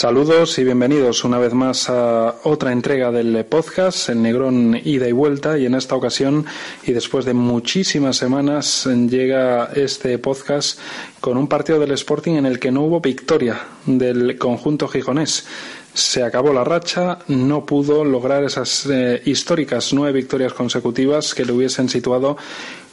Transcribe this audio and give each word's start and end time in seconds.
Saludos 0.00 0.58
y 0.58 0.64
bienvenidos 0.64 1.24
una 1.24 1.36
vez 1.36 1.52
más 1.52 1.90
a 1.90 2.36
otra 2.44 2.72
entrega 2.72 3.12
del 3.12 3.44
podcast, 3.44 4.08
el 4.08 4.22
Negrón 4.22 4.80
Ida 4.82 5.06
y 5.06 5.12
Vuelta, 5.12 5.58
y 5.58 5.66
en 5.66 5.74
esta 5.74 5.94
ocasión, 5.94 6.46
y 6.86 6.92
después 6.92 7.26
de 7.26 7.34
muchísimas 7.34 8.16
semanas, 8.16 8.86
llega 8.86 9.66
este 9.74 10.16
podcast 10.16 10.78
con 11.20 11.36
un 11.36 11.48
partido 11.48 11.78
del 11.78 11.90
Sporting 11.90 12.36
en 12.36 12.46
el 12.46 12.58
que 12.58 12.70
no 12.70 12.84
hubo 12.84 13.02
victoria 13.02 13.60
del 13.84 14.38
conjunto 14.38 14.88
gijonés. 14.88 15.46
Se 15.92 16.22
acabó 16.22 16.54
la 16.54 16.64
racha, 16.64 17.18
no 17.28 17.66
pudo 17.66 18.02
lograr 18.02 18.42
esas 18.42 18.86
eh, 18.86 19.20
históricas 19.26 19.92
nueve 19.92 20.20
victorias 20.20 20.54
consecutivas 20.54 21.34
que 21.34 21.44
le 21.44 21.52
hubiesen 21.52 21.90
situado 21.90 22.38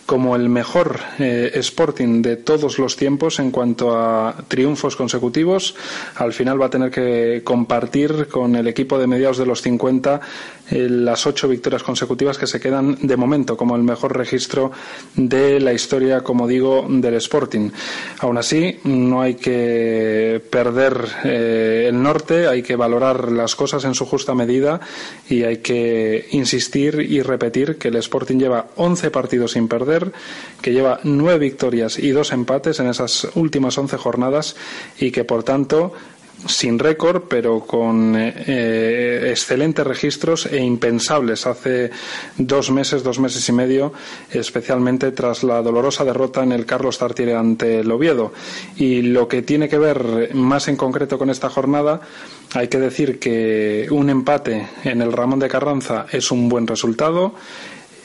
como 0.07 0.37
el 0.37 0.47
mejor 0.47 1.01
eh, 1.19 1.51
Sporting 1.55 2.21
de 2.21 2.37
todos 2.37 2.79
los 2.79 2.95
tiempos 2.95 3.39
en 3.39 3.51
cuanto 3.51 3.95
a 3.95 4.35
triunfos 4.47 4.95
consecutivos. 4.95 5.75
Al 6.15 6.31
final 6.31 6.59
va 6.59 6.67
a 6.67 6.69
tener 6.69 6.89
que 6.89 7.41
compartir 7.43 8.27
con 8.29 8.55
el 8.55 8.67
equipo 8.67 8.97
de 8.97 9.05
mediados 9.05 9.37
de 9.37 9.45
los 9.45 9.61
50 9.61 10.21
eh, 10.69 10.87
las 10.89 11.27
ocho 11.27 11.49
victorias 11.49 11.83
consecutivas 11.83 12.37
que 12.37 12.47
se 12.47 12.59
quedan 12.59 12.97
de 13.01 13.17
momento 13.17 13.57
como 13.57 13.75
el 13.75 13.83
mejor 13.83 14.17
registro 14.17 14.71
de 15.15 15.59
la 15.59 15.73
historia, 15.73 16.21
como 16.21 16.47
digo, 16.47 16.85
del 16.89 17.15
Sporting. 17.15 17.69
Aún 18.19 18.37
así, 18.37 18.79
no 18.85 19.21
hay 19.21 19.35
que 19.35 20.41
perder 20.49 21.05
eh, 21.25 21.85
el 21.89 22.01
norte, 22.01 22.47
hay 22.47 22.63
que 22.63 22.77
valorar 22.77 23.29
las 23.31 23.55
cosas 23.55 23.83
en 23.83 23.93
su 23.93 24.05
justa 24.05 24.33
medida 24.33 24.79
y 25.29 25.43
hay 25.43 25.57
que 25.57 26.27
insistir 26.31 27.01
y 27.01 27.21
repetir 27.21 27.77
que 27.77 27.89
el 27.89 27.97
Sporting 27.97 28.37
lleva 28.37 28.67
11 28.77 29.11
partidos 29.11 29.51
sin 29.51 29.67
perder 29.67 29.96
que 30.61 30.73
lleva 30.73 30.99
nueve 31.03 31.39
victorias 31.39 31.99
y 31.99 32.11
dos 32.11 32.31
empates 32.31 32.79
en 32.79 32.87
esas 32.87 33.27
últimas 33.35 33.77
once 33.77 33.97
jornadas 33.97 34.55
y 34.99 35.11
que, 35.11 35.23
por 35.23 35.43
tanto, 35.43 35.93
sin 36.45 36.77
récord, 36.77 37.23
pero 37.27 37.61
con 37.61 38.15
eh, 38.15 39.29
excelentes 39.29 39.85
registros 39.85 40.45
e 40.45 40.57
impensables 40.61 41.47
hace 41.47 41.89
dos 42.37 42.69
meses, 42.69 43.03
dos 43.03 43.19
meses 43.19 43.47
y 43.49 43.51
medio, 43.51 43.91
especialmente 44.29 45.11
tras 45.11 45.43
la 45.43 45.61
dolorosa 45.61 46.05
derrota 46.05 46.43
en 46.43 46.51
el 46.51 46.65
Carlos 46.65 46.99
Tartiere 46.99 47.35
ante 47.35 47.79
el 47.79 47.91
Oviedo. 47.91 48.33
Y 48.75 49.01
lo 49.01 49.27
que 49.27 49.41
tiene 49.41 49.67
que 49.67 49.79
ver 49.79 50.33
más 50.33 50.67
en 50.67 50.75
concreto 50.75 51.17
con 51.17 51.29
esta 51.29 51.49
jornada, 51.49 52.01
hay 52.53 52.67
que 52.67 52.79
decir 52.79 53.19
que 53.19 53.87
un 53.89 54.09
empate 54.09 54.67
en 54.83 55.01
el 55.01 55.11
Ramón 55.11 55.39
de 55.39 55.49
Carranza 55.49 56.05
es 56.11 56.31
un 56.31 56.49
buen 56.49 56.67
resultado 56.67 57.33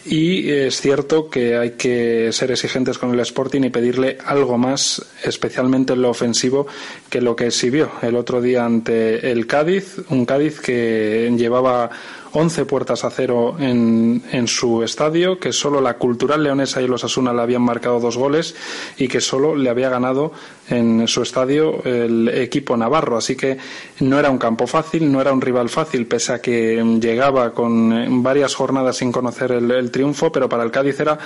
y 0.05 0.50
es 0.50 0.81
cierto 0.81 1.28
que 1.28 1.56
hay 1.56 1.70
que 1.72 2.33
ser 2.33 2.50
exigentes 2.50 2.98
con 2.98 3.12
el 3.12 3.20
Sporting 3.20 3.62
y 3.62 3.70
pedirle 3.70 4.19
algo 4.25 4.58
más, 4.58 5.05
especialmente 5.22 5.92
en 5.92 6.03
lo 6.03 6.11
ofensivo, 6.11 6.67
que 7.08 7.20
lo 7.20 7.36
que 7.36 7.47
exhibió 7.47 7.91
el 8.03 8.17
otro 8.17 8.41
día 8.41 8.64
ante 8.64 9.30
el 9.30 9.47
Cádiz, 9.47 9.97
un 10.08 10.25
Cádiz 10.25 10.61
que 10.61 11.33
llevaba 11.36 11.91
11 12.33 12.65
puertas 12.65 13.05
a 13.05 13.11
cero 13.11 13.57
en, 13.59 14.23
en, 14.33 14.49
su 14.49 14.83
estadio, 14.83 15.39
que 15.39 15.53
solo 15.53 15.81
la 15.81 15.95
Cultural 15.95 16.43
Leonesa 16.43 16.81
y 16.81 16.89
los 16.89 17.05
Asuna 17.05 17.33
le 17.33 17.43
habían 17.43 17.63
marcado 17.63 18.01
dos 18.01 18.17
goles 18.17 18.55
y 18.97 19.09
que 19.09 19.21
solo 19.21 19.55
le 19.55 19.69
había 19.69 19.91
ganado 19.91 20.33
en 20.69 21.07
su 21.09 21.23
estadio 21.23 21.83
el 21.85 22.29
equipo 22.29 22.77
navarro. 22.77 23.17
Así 23.17 23.37
que 23.37 23.59
no 24.01 24.19
era 24.19 24.31
un 24.31 24.39
campo 24.39 24.67
fácil, 24.67 25.11
no 25.13 25.21
era 25.21 25.33
un 25.33 25.41
rival 25.41 25.69
fácil, 25.69 26.07
pese 26.07 26.33
a 26.33 26.41
que 26.41 26.83
llegaba 27.01 27.53
con 27.53 28.23
varias 28.23 28.55
jornadas 28.55 28.97
sin 28.97 29.13
conocer 29.13 29.53
el, 29.53 29.71
el 29.71 29.91
triunfo, 29.91 30.33
pero 30.33 30.48
para 30.48 30.63
el 30.63 30.71
Cádiz 30.71 30.98
era 31.01 31.19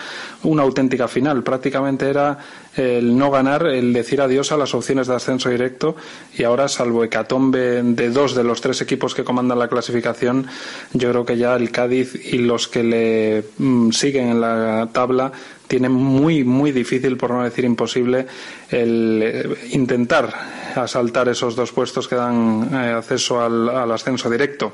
una 0.42 0.62
auténtica 0.62 1.06
final. 1.06 1.42
Prácticamente 1.42 2.08
era 2.08 2.38
el 2.76 3.16
no 3.16 3.30
ganar, 3.30 3.66
el 3.66 3.92
decir 3.92 4.20
adiós 4.20 4.52
a 4.52 4.56
las 4.56 4.74
opciones 4.74 5.06
de 5.06 5.14
ascenso 5.14 5.50
directo 5.50 5.96
y 6.36 6.44
ahora, 6.44 6.68
salvo 6.68 7.04
hecatombe 7.04 7.82
de 7.82 8.10
dos 8.10 8.34
de 8.34 8.44
los 8.44 8.60
tres 8.60 8.80
equipos 8.80 9.14
que 9.14 9.24
comandan 9.24 9.58
la 9.58 9.68
clasificación, 9.68 10.46
yo 10.92 11.10
creo 11.10 11.26
que 11.26 11.36
ya 11.36 11.56
el 11.56 11.70
Cádiz 11.70 12.14
y 12.14 12.38
los 12.38 12.68
que 12.68 12.82
le 12.82 13.44
mm, 13.58 13.90
siguen 13.90 14.28
en 14.28 14.40
la 14.40 14.88
tabla 14.92 15.32
tienen 15.66 15.92
muy, 15.92 16.44
muy 16.44 16.72
difícil, 16.72 17.16
por 17.16 17.30
no 17.30 17.42
decir 17.42 17.64
imposible, 17.64 18.26
el 18.70 19.20
eh, 19.22 19.56
intentar 19.72 20.32
asaltar 20.76 21.28
esos 21.28 21.56
dos 21.56 21.72
puestos 21.72 22.06
que 22.06 22.14
dan 22.14 22.68
eh, 22.72 22.92
acceso 22.92 23.40
al, 23.40 23.68
al 23.68 23.90
ascenso 23.90 24.30
directo. 24.30 24.72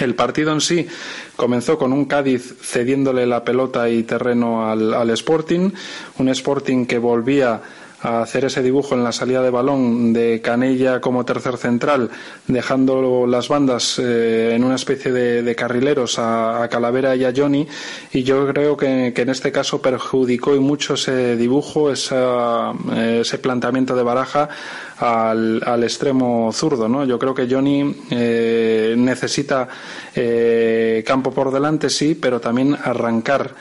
El 0.00 0.14
partido 0.14 0.52
en 0.52 0.60
sí 0.60 0.86
comenzó 1.36 1.78
con 1.78 1.92
un 1.92 2.06
Cádiz 2.06 2.54
cediéndole 2.62 3.26
la 3.26 3.44
pelota 3.44 3.88
y 3.88 4.02
terreno 4.04 4.70
al, 4.70 5.10
Sporting, 5.10 5.70
un 6.18 6.28
Sporting 6.28 6.86
que 6.86 6.98
volvía 6.98 7.60
hacer 8.02 8.44
ese 8.44 8.62
dibujo 8.62 8.94
en 8.94 9.04
la 9.04 9.12
salida 9.12 9.42
de 9.42 9.50
balón 9.50 10.12
de 10.12 10.40
Canella 10.40 11.00
como 11.00 11.24
tercer 11.24 11.56
central, 11.56 12.10
dejando 12.46 13.26
las 13.26 13.48
bandas 13.48 13.98
eh, 13.98 14.52
en 14.54 14.64
una 14.64 14.74
especie 14.74 15.12
de, 15.12 15.42
de 15.42 15.54
carrileros 15.54 16.18
a, 16.18 16.68
Calavera 16.70 17.14
y 17.16 17.24
a 17.24 17.32
Johnny, 17.34 17.66
y 18.12 18.22
yo 18.22 18.46
creo 18.48 18.76
que, 18.76 19.12
en 19.14 19.28
este 19.28 19.52
caso 19.52 19.82
perjudicó 19.82 20.54
y 20.54 20.60
mucho 20.60 20.94
ese 20.94 21.36
dibujo, 21.36 21.90
esa, 21.90 22.72
ese 22.96 23.38
planteamiento 23.38 23.94
de 23.94 24.02
baraja 24.02 24.48
al, 24.98 25.62
al, 25.64 25.84
extremo 25.84 26.50
zurdo, 26.52 26.88
¿no? 26.88 27.04
Yo 27.04 27.18
creo 27.18 27.34
que 27.34 27.48
Johnny 27.48 27.94
eh, 28.10 28.94
necesita 28.96 29.68
eh, 30.14 31.02
campo 31.06 31.32
por 31.32 31.52
delante, 31.52 31.90
sí, 31.90 32.14
pero 32.14 32.40
también 32.40 32.76
arrancar 32.82 33.54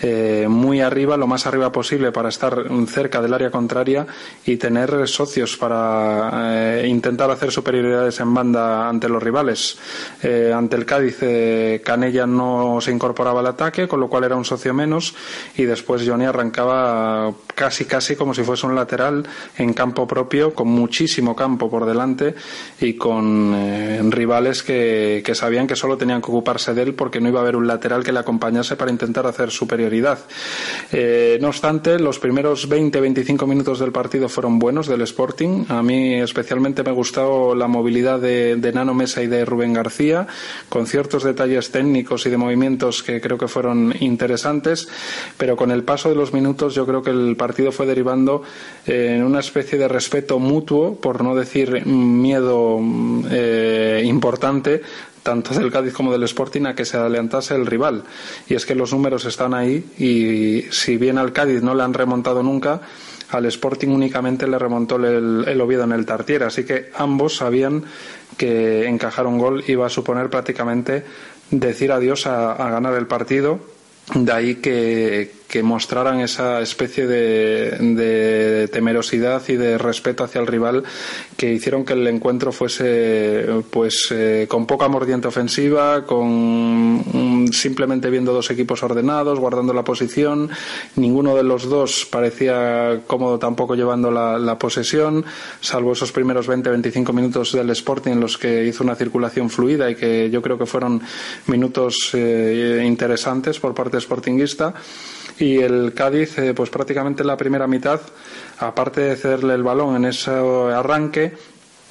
eh, 0.00 0.46
muy 0.48 0.80
arriba, 0.80 1.16
lo 1.16 1.26
más 1.26 1.46
arriba 1.46 1.72
posible 1.72 2.12
para 2.12 2.28
estar 2.28 2.64
cerca 2.86 3.20
del 3.20 3.34
área 3.34 3.50
contraria 3.50 4.06
y 4.44 4.56
tener 4.56 5.08
socios 5.08 5.56
para 5.56 6.80
eh, 6.82 6.86
intentar 6.88 7.30
hacer 7.30 7.50
superioridades 7.50 8.20
en 8.20 8.32
banda 8.32 8.88
ante 8.88 9.08
los 9.08 9.22
rivales. 9.22 9.78
Eh, 10.22 10.52
ante 10.54 10.76
el 10.76 10.86
Cádiz, 10.86 11.18
eh, 11.22 11.82
Canella 11.84 12.26
no 12.26 12.80
se 12.80 12.92
incorporaba 12.92 13.40
al 13.40 13.46
ataque, 13.46 13.88
con 13.88 14.00
lo 14.00 14.08
cual 14.08 14.24
era 14.24 14.36
un 14.36 14.44
socio 14.44 14.72
menos 14.72 15.14
y 15.56 15.64
después 15.64 16.02
Johnny 16.06 16.24
arrancaba 16.24 17.32
casi 17.54 17.84
casi 17.84 18.16
como 18.16 18.34
si 18.34 18.42
fuese 18.42 18.66
un 18.66 18.74
lateral 18.74 19.26
en 19.56 19.72
campo 19.72 20.06
propio, 20.06 20.54
con 20.54 20.68
muchísimo 20.68 21.34
campo 21.34 21.68
por 21.68 21.86
delante 21.86 22.34
y 22.80 22.94
con 22.94 24.10
rivales 24.10 24.62
que, 24.62 25.22
que 25.24 25.34
sabían 25.34 25.66
que 25.66 25.76
solo 25.76 25.96
tenían 25.96 26.20
que 26.20 26.30
ocuparse 26.30 26.74
de 26.74 26.82
él 26.82 26.94
porque 26.94 27.20
no 27.20 27.28
iba 27.28 27.40
a 27.40 27.42
haber 27.42 27.56
un 27.56 27.66
lateral 27.66 28.04
que 28.04 28.12
le 28.12 28.20
acompañase 28.20 28.76
para 28.76 28.90
intentar 28.90 29.26
hacer 29.26 29.50
eh, 30.92 31.38
no 31.40 31.48
obstante, 31.48 31.98
los 31.98 32.18
primeros 32.18 32.68
20-25 32.68 33.46
minutos 33.46 33.78
del 33.78 33.92
partido 33.92 34.28
fueron 34.28 34.58
buenos 34.58 34.86
del 34.86 35.02
Sporting. 35.02 35.64
A 35.68 35.82
mí 35.82 36.14
especialmente 36.14 36.82
me 36.82 36.92
gustó 36.92 37.54
la 37.54 37.68
movilidad 37.68 38.20
de, 38.20 38.56
de 38.56 38.72
Nano 38.72 38.94
Mesa 38.94 39.22
y 39.22 39.26
de 39.26 39.44
Rubén 39.44 39.72
García, 39.72 40.26
con 40.68 40.86
ciertos 40.86 41.24
detalles 41.24 41.70
técnicos 41.70 42.26
y 42.26 42.30
de 42.30 42.36
movimientos 42.36 43.02
que 43.02 43.20
creo 43.20 43.38
que 43.38 43.48
fueron 43.48 43.94
interesantes, 44.00 44.88
pero 45.36 45.56
con 45.56 45.70
el 45.70 45.84
paso 45.84 46.08
de 46.08 46.14
los 46.14 46.32
minutos 46.32 46.74
yo 46.74 46.86
creo 46.86 47.02
que 47.02 47.10
el 47.10 47.36
partido 47.36 47.72
fue 47.72 47.86
derivando 47.86 48.42
en 48.86 49.22
una 49.22 49.40
especie 49.40 49.78
de 49.78 49.88
respeto 49.88 50.38
mutuo, 50.38 50.96
por 50.96 51.22
no 51.22 51.34
decir 51.34 51.84
miedo 51.86 52.78
eh, 53.30 54.02
importante, 54.04 54.82
tanto 55.28 55.52
del 55.52 55.70
Cádiz 55.70 55.92
como 55.92 56.10
del 56.10 56.22
Sporting 56.22 56.64
a 56.64 56.74
que 56.74 56.86
se 56.86 56.96
adelantase 56.96 57.54
el 57.54 57.66
rival. 57.66 58.02
Y 58.48 58.54
es 58.54 58.64
que 58.64 58.74
los 58.74 58.94
números 58.94 59.26
están 59.26 59.52
ahí 59.52 59.84
y 59.98 60.62
si 60.72 60.96
bien 60.96 61.18
al 61.18 61.34
Cádiz 61.34 61.62
no 61.62 61.74
le 61.74 61.82
han 61.82 61.92
remontado 61.92 62.42
nunca, 62.42 62.80
al 63.28 63.44
Sporting 63.44 63.88
únicamente 63.88 64.48
le 64.48 64.58
remontó 64.58 64.96
el, 64.96 65.44
el 65.46 65.60
Oviedo 65.60 65.84
en 65.84 65.92
el 65.92 66.06
Tartiere. 66.06 66.46
Así 66.46 66.64
que 66.64 66.90
ambos 66.94 67.36
sabían 67.36 67.84
que 68.38 68.86
encajar 68.86 69.26
un 69.26 69.36
gol 69.36 69.62
iba 69.66 69.84
a 69.84 69.90
suponer 69.90 70.30
prácticamente 70.30 71.04
decir 71.50 71.92
adiós 71.92 72.26
a 72.26 72.70
ganar 72.70 72.94
el 72.94 73.06
partido. 73.06 73.60
De 74.14 74.32
ahí 74.32 74.54
que, 74.54 75.30
que 75.48 75.62
mostraran 75.62 76.20
esa 76.20 76.60
especie 76.60 77.06
de, 77.06 77.70
de, 77.70 78.68
temerosidad 78.68 79.42
y 79.48 79.56
de 79.56 79.78
respeto 79.78 80.22
hacia 80.22 80.40
el 80.40 80.46
rival 80.46 80.84
que 81.36 81.52
hicieron 81.52 81.84
que 81.84 81.94
el 81.94 82.06
encuentro 82.06 82.52
fuese 82.52 83.46
pues 83.70 84.08
eh, 84.10 84.46
con 84.48 84.66
poca 84.66 84.88
mordiente 84.88 85.28
ofensiva, 85.28 86.04
con 86.04 86.26
um, 86.28 87.46
simplemente 87.50 88.10
viendo 88.10 88.32
dos 88.32 88.50
equipos 88.50 88.82
ordenados, 88.82 89.38
guardando 89.38 89.72
la 89.72 89.84
posición, 89.84 90.50
ninguno 90.96 91.34
de 91.34 91.44
los 91.44 91.68
dos 91.68 92.06
parecía 92.10 93.00
cómodo 93.06 93.38
tampoco 93.38 93.74
llevando 93.74 94.10
la, 94.10 94.38
la 94.38 94.58
posesión, 94.58 95.24
salvo 95.60 95.92
esos 95.92 96.12
primeros 96.12 96.46
20-25 96.48 97.12
minutos 97.14 97.52
del 97.52 97.70
Sporting 97.70 98.12
en 98.12 98.20
los 98.20 98.36
que 98.36 98.66
hizo 98.66 98.84
una 98.84 98.96
circulación 98.96 99.48
fluida 99.48 99.90
y 99.90 99.94
que 99.94 100.28
yo 100.30 100.42
creo 100.42 100.58
que 100.58 100.66
fueron 100.66 101.00
minutos 101.46 102.10
eh, 102.12 102.84
interesantes 102.86 103.58
por 103.58 103.74
parte 103.74 103.98
sportinguista 103.98 104.74
y 105.38 105.58
el 105.58 105.92
Cádiz, 105.94 106.38
eh, 106.38 106.54
pues 106.54 106.70
prácticamente 106.70 107.24
la 107.24 107.36
primera 107.36 107.66
mitad, 107.66 108.00
aparte 108.58 109.00
de 109.02 109.16
cederle 109.16 109.54
el 109.54 109.62
balón 109.62 109.96
en 109.96 110.04
ese 110.06 110.30
arranque, 110.30 111.32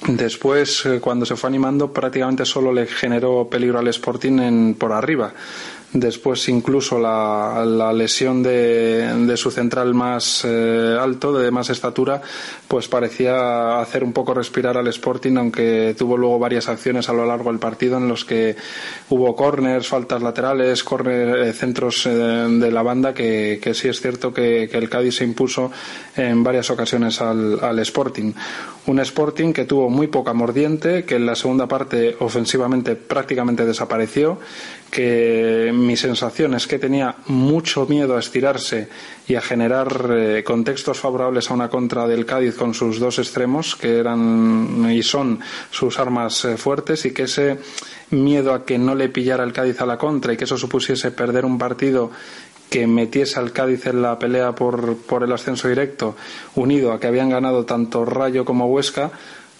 después, 0.06 0.84
eh, 0.86 1.00
cuando 1.00 1.26
se 1.26 1.36
fue 1.36 1.48
animando, 1.48 1.92
prácticamente 1.92 2.44
solo 2.44 2.72
le 2.72 2.86
generó 2.86 3.48
peligro 3.50 3.78
al 3.78 3.88
Sporting 3.88 4.38
en, 4.38 4.74
por 4.74 4.92
arriba. 4.92 5.32
Después 5.92 6.48
incluso 6.48 6.98
la, 6.98 7.64
la 7.64 7.92
lesión 7.92 8.42
de, 8.42 9.26
de, 9.26 9.36
su 9.36 9.50
central 9.50 9.94
más 9.94 10.44
eh, 10.44 10.96
alto, 11.00 11.32
de 11.32 11.50
más 11.50 11.70
estatura, 11.70 12.20
pues 12.66 12.88
parecía 12.88 13.80
hacer 13.80 14.04
un 14.04 14.12
poco 14.12 14.34
respirar 14.34 14.76
al 14.76 14.86
Sporting, 14.88 15.36
aunque 15.36 15.94
tuvo 15.96 16.16
luego 16.16 16.38
varias 16.38 16.68
acciones 16.68 17.08
a 17.08 17.14
lo 17.14 17.24
largo 17.24 17.50
del 17.50 17.58
partido 17.58 17.96
en 17.96 18.08
los 18.08 18.24
que 18.24 18.56
hubo 19.08 19.34
corners, 19.34 19.88
faltas 19.88 20.22
laterales, 20.22 20.84
corner, 20.84 21.48
eh, 21.48 21.52
centros 21.52 22.06
eh, 22.06 22.10
de 22.10 22.70
la 22.70 22.82
banda, 22.82 23.14
que, 23.14 23.58
que, 23.62 23.72
sí 23.72 23.88
es 23.88 24.00
cierto 24.00 24.32
que, 24.32 24.68
que, 24.70 24.76
el 24.76 24.90
Cádiz 24.90 25.16
se 25.16 25.24
impuso 25.24 25.70
en 26.16 26.44
varias 26.44 26.70
ocasiones 26.70 27.20
al, 27.20 27.58
al 27.62 27.78
Sporting. 27.78 28.32
Un 28.86 29.00
Sporting 29.00 29.52
que 29.52 29.64
tuvo 29.64 29.90
muy 29.90 30.06
poca 30.06 30.32
mordiente, 30.32 31.04
que 31.04 31.16
en 31.16 31.26
la 31.26 31.34
segunda 31.34 31.66
parte 31.66 32.16
ofensivamente 32.20 32.96
prácticamente 32.96 33.66
desapareció, 33.66 34.38
que 34.90 35.70
mi 35.74 35.96
sensación 35.96 36.54
es 36.54 36.66
que 36.66 36.78
tenía 36.78 37.16
mucho 37.26 37.86
miedo 37.86 38.16
a 38.16 38.20
estirarse 38.20 38.88
y 39.26 39.34
a 39.34 39.40
generar 39.40 40.10
eh, 40.10 40.42
contextos 40.44 40.98
favorables 40.98 41.50
a 41.50 41.54
una 41.54 41.68
contra 41.68 42.06
del 42.06 42.24
Cádiz 42.24 42.56
con 42.56 42.72
sus 42.72 42.98
dos 42.98 43.18
extremos, 43.18 43.76
que 43.76 43.98
eran 43.98 44.90
y 44.90 45.02
son 45.02 45.40
sus 45.70 45.98
armas 45.98 46.44
eh, 46.46 46.56
fuertes, 46.56 47.04
y 47.04 47.12
que 47.12 47.24
ese 47.24 47.58
miedo 48.10 48.54
a 48.54 48.64
que 48.64 48.78
no 48.78 48.94
le 48.94 49.10
pillara 49.10 49.44
el 49.44 49.52
Cádiz 49.52 49.80
a 49.80 49.86
la 49.86 49.98
contra 49.98 50.32
y 50.32 50.36
que 50.36 50.44
eso 50.44 50.56
supusiese 50.56 51.10
perder 51.10 51.44
un 51.44 51.58
partido 51.58 52.10
que 52.70 52.86
metiese 52.86 53.38
al 53.38 53.52
Cádiz 53.52 53.86
en 53.86 54.02
la 54.02 54.18
pelea 54.18 54.54
por, 54.54 54.96
por 54.96 55.22
el 55.22 55.32
ascenso 55.32 55.68
directo, 55.68 56.16
unido 56.54 56.92
a 56.92 57.00
que 57.00 57.06
habían 57.06 57.30
ganado 57.30 57.64
tanto 57.64 58.04
Rayo 58.04 58.44
como 58.44 58.66
Huesca, 58.66 59.10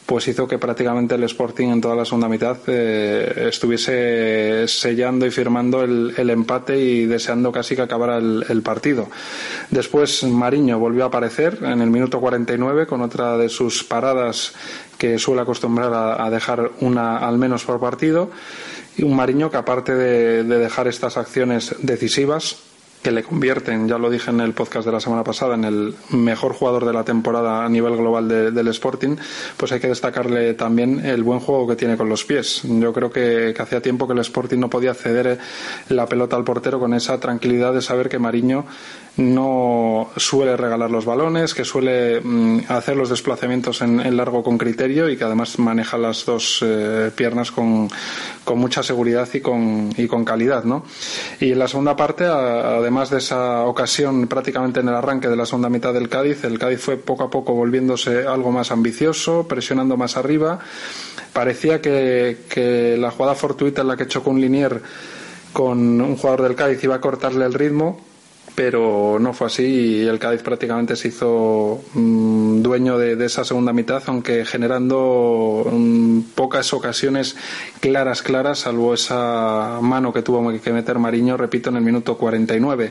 pues 0.08 0.26
hizo 0.26 0.48
que 0.48 0.56
prácticamente 0.56 1.16
el 1.16 1.24
Sporting 1.24 1.68
en 1.68 1.82
toda 1.82 1.94
la 1.94 2.06
segunda 2.06 2.30
mitad 2.30 2.56
eh, 2.66 3.48
estuviese 3.50 4.66
sellando 4.66 5.26
y 5.26 5.30
firmando 5.30 5.82
el, 5.82 6.30
empate 6.30 6.78
y 6.80 7.04
deseando 7.04 7.52
casi 7.52 7.76
que 7.76 7.82
acabara 7.82 8.16
el, 8.16 8.62
partido. 8.62 9.10
Después 9.70 10.24
Mariño 10.24 10.78
volvió 10.78 11.04
a 11.04 11.08
aparecer 11.08 11.58
en 11.60 11.82
el 11.82 11.90
minuto 11.90 12.20
49 12.20 12.86
con 12.86 13.02
otra 13.02 13.36
de 13.36 13.50
sus 13.50 13.84
paradas 13.84 14.54
que 14.96 15.18
suele 15.18 15.42
acostumbrar 15.42 15.92
a, 15.92 16.30
dejar 16.30 16.70
una 16.80 17.18
al 17.18 17.36
menos 17.36 17.64
por 17.64 17.78
partido 17.78 18.30
y 18.96 19.02
un 19.02 19.14
Mariño 19.14 19.50
que 19.50 19.58
aparte 19.58 19.94
de 19.94 20.42
dejar 20.42 20.88
estas 20.88 21.18
acciones 21.18 21.74
decisivas 21.80 22.67
que 23.02 23.10
le 23.10 23.22
convierten, 23.22 23.88
ya 23.88 23.98
lo 23.98 24.10
dije 24.10 24.30
en 24.30 24.40
el 24.40 24.52
podcast 24.52 24.86
de 24.86 24.92
la 24.92 25.00
semana 25.00 25.24
pasada, 25.24 25.54
en 25.54 25.64
el 25.64 25.94
mejor 26.10 26.52
jugador 26.52 26.84
de 26.84 26.92
la 26.92 27.04
temporada 27.04 27.64
a 27.64 27.68
nivel 27.68 27.96
global 27.96 28.28
de, 28.28 28.50
del 28.50 28.68
Sporting, 28.68 29.16
pues 29.56 29.72
hay 29.72 29.80
que 29.80 29.88
destacarle 29.88 30.54
también 30.54 31.04
el 31.04 31.22
buen 31.22 31.40
juego 31.40 31.66
que 31.68 31.76
tiene 31.76 31.96
con 31.96 32.08
los 32.08 32.24
pies. 32.24 32.62
Yo 32.64 32.92
creo 32.92 33.10
que, 33.10 33.52
que 33.54 33.62
hacía 33.62 33.80
tiempo 33.80 34.06
que 34.06 34.14
el 34.14 34.20
Sporting 34.20 34.58
no 34.58 34.68
podía 34.68 34.94
ceder 34.94 35.38
la 35.88 36.06
pelota 36.06 36.36
al 36.36 36.44
portero 36.44 36.80
con 36.80 36.94
esa 36.94 37.20
tranquilidad 37.20 37.72
de 37.72 37.82
saber 37.82 38.08
que 38.08 38.18
Mariño 38.18 38.66
no 39.18 40.10
suele 40.16 40.56
regalar 40.56 40.90
los 40.90 41.04
balones, 41.04 41.52
que 41.52 41.64
suele 41.64 42.20
mm, 42.20 42.60
hacer 42.68 42.96
los 42.96 43.10
desplazamientos 43.10 43.82
en, 43.82 44.00
en, 44.00 44.16
largo 44.16 44.44
con 44.44 44.56
criterio 44.56 45.08
y 45.10 45.16
que 45.16 45.24
además 45.24 45.58
maneja 45.58 45.98
las 45.98 46.24
dos 46.24 46.60
eh, 46.64 47.10
piernas 47.14 47.50
con, 47.50 47.88
con, 48.44 48.58
mucha 48.58 48.82
seguridad 48.84 49.28
y 49.34 49.40
con, 49.40 49.92
y 49.96 50.06
con 50.06 50.24
calidad. 50.24 50.62
¿no? 50.62 50.84
Y 51.40 51.50
en 51.50 51.58
la 51.58 51.66
segunda 51.66 51.96
parte, 51.96 52.26
a, 52.26 52.80
además 52.88 53.10
de 53.10 53.18
esa 53.18 53.64
ocasión 53.66 54.26
prácticamente 54.28 54.80
en 54.80 54.88
el 54.88 54.94
arranque 54.94 55.28
de 55.28 55.36
la 55.36 55.44
segunda 55.44 55.68
mitad 55.68 55.92
del 55.92 56.08
Cádiz, 56.08 56.42
el 56.44 56.58
Cádiz 56.58 56.80
fue 56.80 56.96
poco 56.96 57.24
a 57.24 57.28
poco 57.30 57.52
volviéndose 57.52 58.26
algo 58.26 58.50
más 58.50 58.70
ambicioso, 58.70 59.46
presionando 59.46 59.98
más 59.98 60.16
arriba. 60.16 60.58
Parecía 61.34 61.82
que, 61.82 62.38
que 62.48 62.96
la 62.98 63.10
jugada 63.10 63.34
fortuita 63.34 63.82
en 63.82 63.88
la 63.88 63.96
que 63.98 64.06
chocó 64.06 64.30
un 64.30 64.40
linier 64.40 64.80
con 65.52 66.00
un 66.00 66.16
jugador 66.16 66.44
del 66.44 66.54
Cádiz 66.54 66.82
iba 66.82 66.94
a 66.94 67.00
cortarle 67.00 67.44
el 67.44 67.52
ritmo 67.52 68.00
pero 68.58 69.18
no 69.20 69.34
fue 69.34 69.46
así 69.46 69.62
y 69.62 70.06
el 70.08 70.18
Cádiz 70.18 70.42
prácticamente 70.42 70.96
se 70.96 71.06
hizo 71.06 71.80
mmm, 71.94 72.60
dueño 72.60 72.98
de, 72.98 73.24
esa 73.24 73.44
segunda 73.44 73.72
mitad, 73.72 74.02
aunque 74.06 74.44
generando 74.44 75.64
mmm, 75.70 76.22
pocas 76.34 76.72
ocasiones 76.72 77.36
claras, 77.78 78.20
claras, 78.20 78.58
salvo 78.58 78.94
esa 78.94 79.78
mano 79.80 80.12
que 80.12 80.22
tuvo 80.22 80.50
que 80.58 80.72
meter 80.72 80.98
Mariño, 80.98 81.36
repito, 81.36 81.70
en 81.70 81.76
el 81.76 81.82
minuto 81.82 82.18
49. 82.18 82.90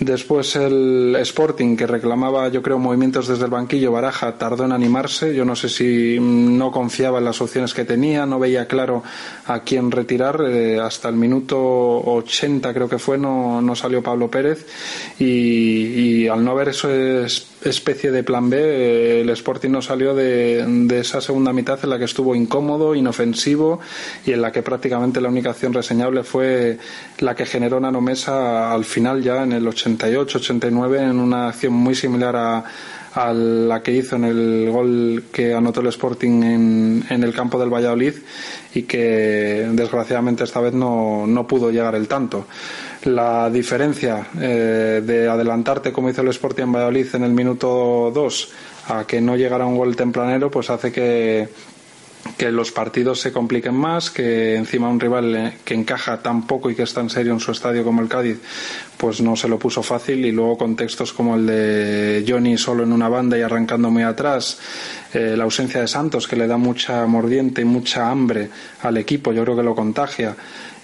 Después 0.00 0.54
el 0.54 1.16
Sporting, 1.20 1.76
que 1.76 1.86
reclamaba, 1.86 2.48
yo 2.48 2.62
creo, 2.62 2.78
movimientos 2.78 3.26
desde 3.26 3.46
el 3.46 3.50
banquillo, 3.50 3.90
Baraja 3.90 4.38
tardó 4.38 4.64
en 4.64 4.70
animarse. 4.70 5.34
Yo 5.34 5.44
no 5.44 5.56
sé 5.56 5.68
si 5.68 6.18
no 6.20 6.70
confiaba 6.70 7.18
en 7.18 7.24
las 7.24 7.40
opciones 7.40 7.74
que 7.74 7.84
tenía, 7.84 8.24
no 8.24 8.38
veía 8.38 8.68
claro 8.68 9.02
a 9.46 9.60
quién 9.60 9.90
retirar. 9.90 10.40
Eh, 10.46 10.78
hasta 10.78 11.08
el 11.08 11.16
minuto 11.16 11.58
80, 11.58 12.72
creo 12.72 12.88
que 12.88 12.98
fue, 12.98 13.18
no, 13.18 13.60
no 13.60 13.74
salió 13.74 14.00
Pablo 14.00 14.30
Pérez. 14.30 14.66
Y, 15.18 15.24
y 15.24 16.28
al 16.28 16.44
no 16.44 16.52
haber 16.52 16.68
eso 16.68 16.88
es 16.90 17.48
especie 17.64 18.10
de 18.10 18.22
plan 18.22 18.50
B, 18.50 18.58
eh, 18.58 19.20
el 19.22 19.30
Sporting 19.30 19.70
no 19.70 19.82
salió 19.82 20.14
de, 20.14 20.86
esa 20.98 21.20
segunda 21.20 21.52
mitad 21.52 21.78
en 21.82 21.90
la 21.90 21.98
que 21.98 22.04
estuvo 22.04 22.34
incómodo, 22.34 22.94
inofensivo 22.94 23.80
y 24.24 24.32
en 24.32 24.42
la 24.42 24.52
que 24.52 24.62
prácticamente 24.62 25.20
la 25.20 25.28
única 25.28 25.50
acción 25.50 25.72
reseñable 25.72 26.22
fue 26.22 26.78
la 27.18 27.34
que 27.34 27.46
generó 27.46 27.80
Nano 27.80 28.00
Mesa 28.00 28.72
al 28.72 28.84
final 28.84 29.22
ya 29.22 29.42
en 29.42 29.52
el 29.52 29.66
88-89 29.66 31.10
en 31.10 31.20
una 31.20 31.48
acción 31.48 31.72
muy 31.72 31.94
similar 31.94 32.36
a, 32.36 32.64
a 33.18 33.32
la 33.32 33.82
que 33.82 33.92
hizo 33.92 34.16
en 34.16 34.24
el 34.24 34.70
gol 34.70 35.24
que 35.32 35.54
anotó 35.54 35.80
el 35.80 35.88
Sporting 35.88 36.42
en, 36.42 37.04
en, 37.08 37.24
el 37.24 37.34
campo 37.34 37.58
del 37.58 37.72
Valladolid 37.72 38.14
y 38.74 38.82
que 38.82 39.68
desgraciadamente 39.72 40.44
esta 40.44 40.60
vez 40.60 40.72
no, 40.72 41.26
no 41.26 41.46
pudo 41.46 41.70
llegar 41.70 41.94
el 41.94 42.06
tanto. 42.06 42.46
La 43.04 43.50
diferencia 43.50 44.28
eh, 44.40 45.02
de 45.04 45.28
adelantarte 45.28 45.92
como 45.92 46.10
hizo 46.10 46.22
el 46.22 46.28
Sporting 46.28 46.64
en 46.64 46.72
Valladolid 46.72 47.14
en 47.14 47.24
el 47.24 47.32
minuto 47.32 48.10
2 48.14 48.48
a 48.88 49.04
que 49.06 49.20
no 49.20 49.36
llegara 49.36 49.66
un 49.66 49.76
gol 49.76 49.96
tempranero 49.96 50.50
pues 50.50 50.70
hace 50.70 50.90
que, 50.92 51.48
que 52.36 52.50
los 52.52 52.70
partidos 52.70 53.20
se 53.20 53.32
compliquen 53.32 53.74
más, 53.74 54.10
que 54.10 54.56
encima 54.56 54.88
un 54.88 55.00
rival 55.00 55.34
eh, 55.34 55.52
que 55.64 55.74
encaja 55.74 56.22
tan 56.22 56.46
poco 56.46 56.70
y 56.70 56.74
que 56.74 56.82
está 56.82 57.00
en 57.00 57.10
serio 57.10 57.32
en 57.32 57.40
su 57.40 57.52
estadio 57.52 57.84
como 57.84 58.02
el 58.02 58.08
Cádiz, 58.08 58.38
pues 58.96 59.20
no 59.20 59.36
se 59.36 59.48
lo 59.48 59.58
puso 59.58 59.82
fácil. 59.82 60.24
Y 60.24 60.32
luego 60.32 60.58
contextos 60.58 61.12
como 61.12 61.36
el 61.36 61.46
de 61.46 62.24
Johnny 62.26 62.58
solo 62.58 62.82
en 62.82 62.92
una 62.92 63.08
banda 63.08 63.38
y 63.38 63.42
arrancando 63.42 63.90
muy 63.90 64.02
atrás, 64.02 64.58
eh, 65.12 65.34
la 65.36 65.44
ausencia 65.44 65.80
de 65.80 65.88
Santos 65.88 66.28
que 66.28 66.36
le 66.36 66.46
da 66.46 66.56
mucha 66.56 67.06
mordiente 67.06 67.62
y 67.62 67.64
mucha 67.64 68.10
hambre 68.10 68.50
al 68.82 68.96
equipo, 68.96 69.32
yo 69.32 69.42
creo 69.44 69.56
que 69.56 69.62
lo 69.62 69.74
contagia 69.74 70.36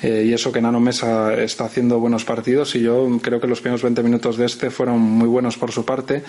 eh, 0.05 0.27
y 0.27 0.35
eso 0.35 0.53
que 0.53 0.61
Nano 0.61 0.81
Mesa 0.81 1.33
está 1.33 1.65
haciendo 1.65 1.99
buenos 1.99 2.27
partidos 2.27 2.75
y 2.75 2.81
yo 2.81 3.09
creo 3.23 3.41
que 3.41 3.47
los 3.47 3.63
primeros 3.63 3.83
20 3.83 4.03
minutos 4.03 4.37
de 4.37 4.45
este 4.45 4.69
fueron 4.69 5.01
muy 5.01 5.27
buenos 5.27 5.57
por 5.57 5.73
su 5.73 5.87
parte, 5.87 6.23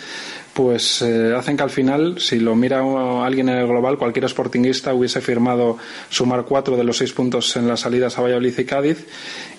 pues 0.53 1.01
eh, 1.01 1.33
hacen 1.35 1.57
que 1.57 1.63
al 1.63 1.69
final, 1.69 2.21
si 2.21 2.39
lo 2.39 2.55
mira 2.55 2.79
alguien 3.25 3.49
en 3.49 3.57
el 3.57 3.67
global, 3.67 3.97
cualquier 3.97 4.29
sportinguista 4.29 4.93
hubiese 4.93 5.19
firmado 5.19 5.77
sumar 6.09 6.45
cuatro 6.45 6.77
de 6.77 6.85
los 6.85 6.99
seis 6.99 7.11
puntos 7.11 7.53
en 7.57 7.67
las 7.67 7.81
salidas 7.81 8.17
a 8.17 8.21
Valladolid 8.21 8.57
y 8.57 8.63
Cádiz 8.63 9.07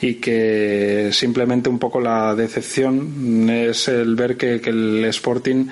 y 0.01 0.15
que 0.15 1.11
simplemente 1.13 1.69
un 1.69 1.79
poco 1.79 2.01
la 2.01 2.35
decepción 2.35 3.51
es 3.51 3.89
el 3.89 4.17
ver 4.17 4.39
que, 4.39 4.63
que 4.63 4.71
el 4.71 5.05
Sporting 5.05 5.67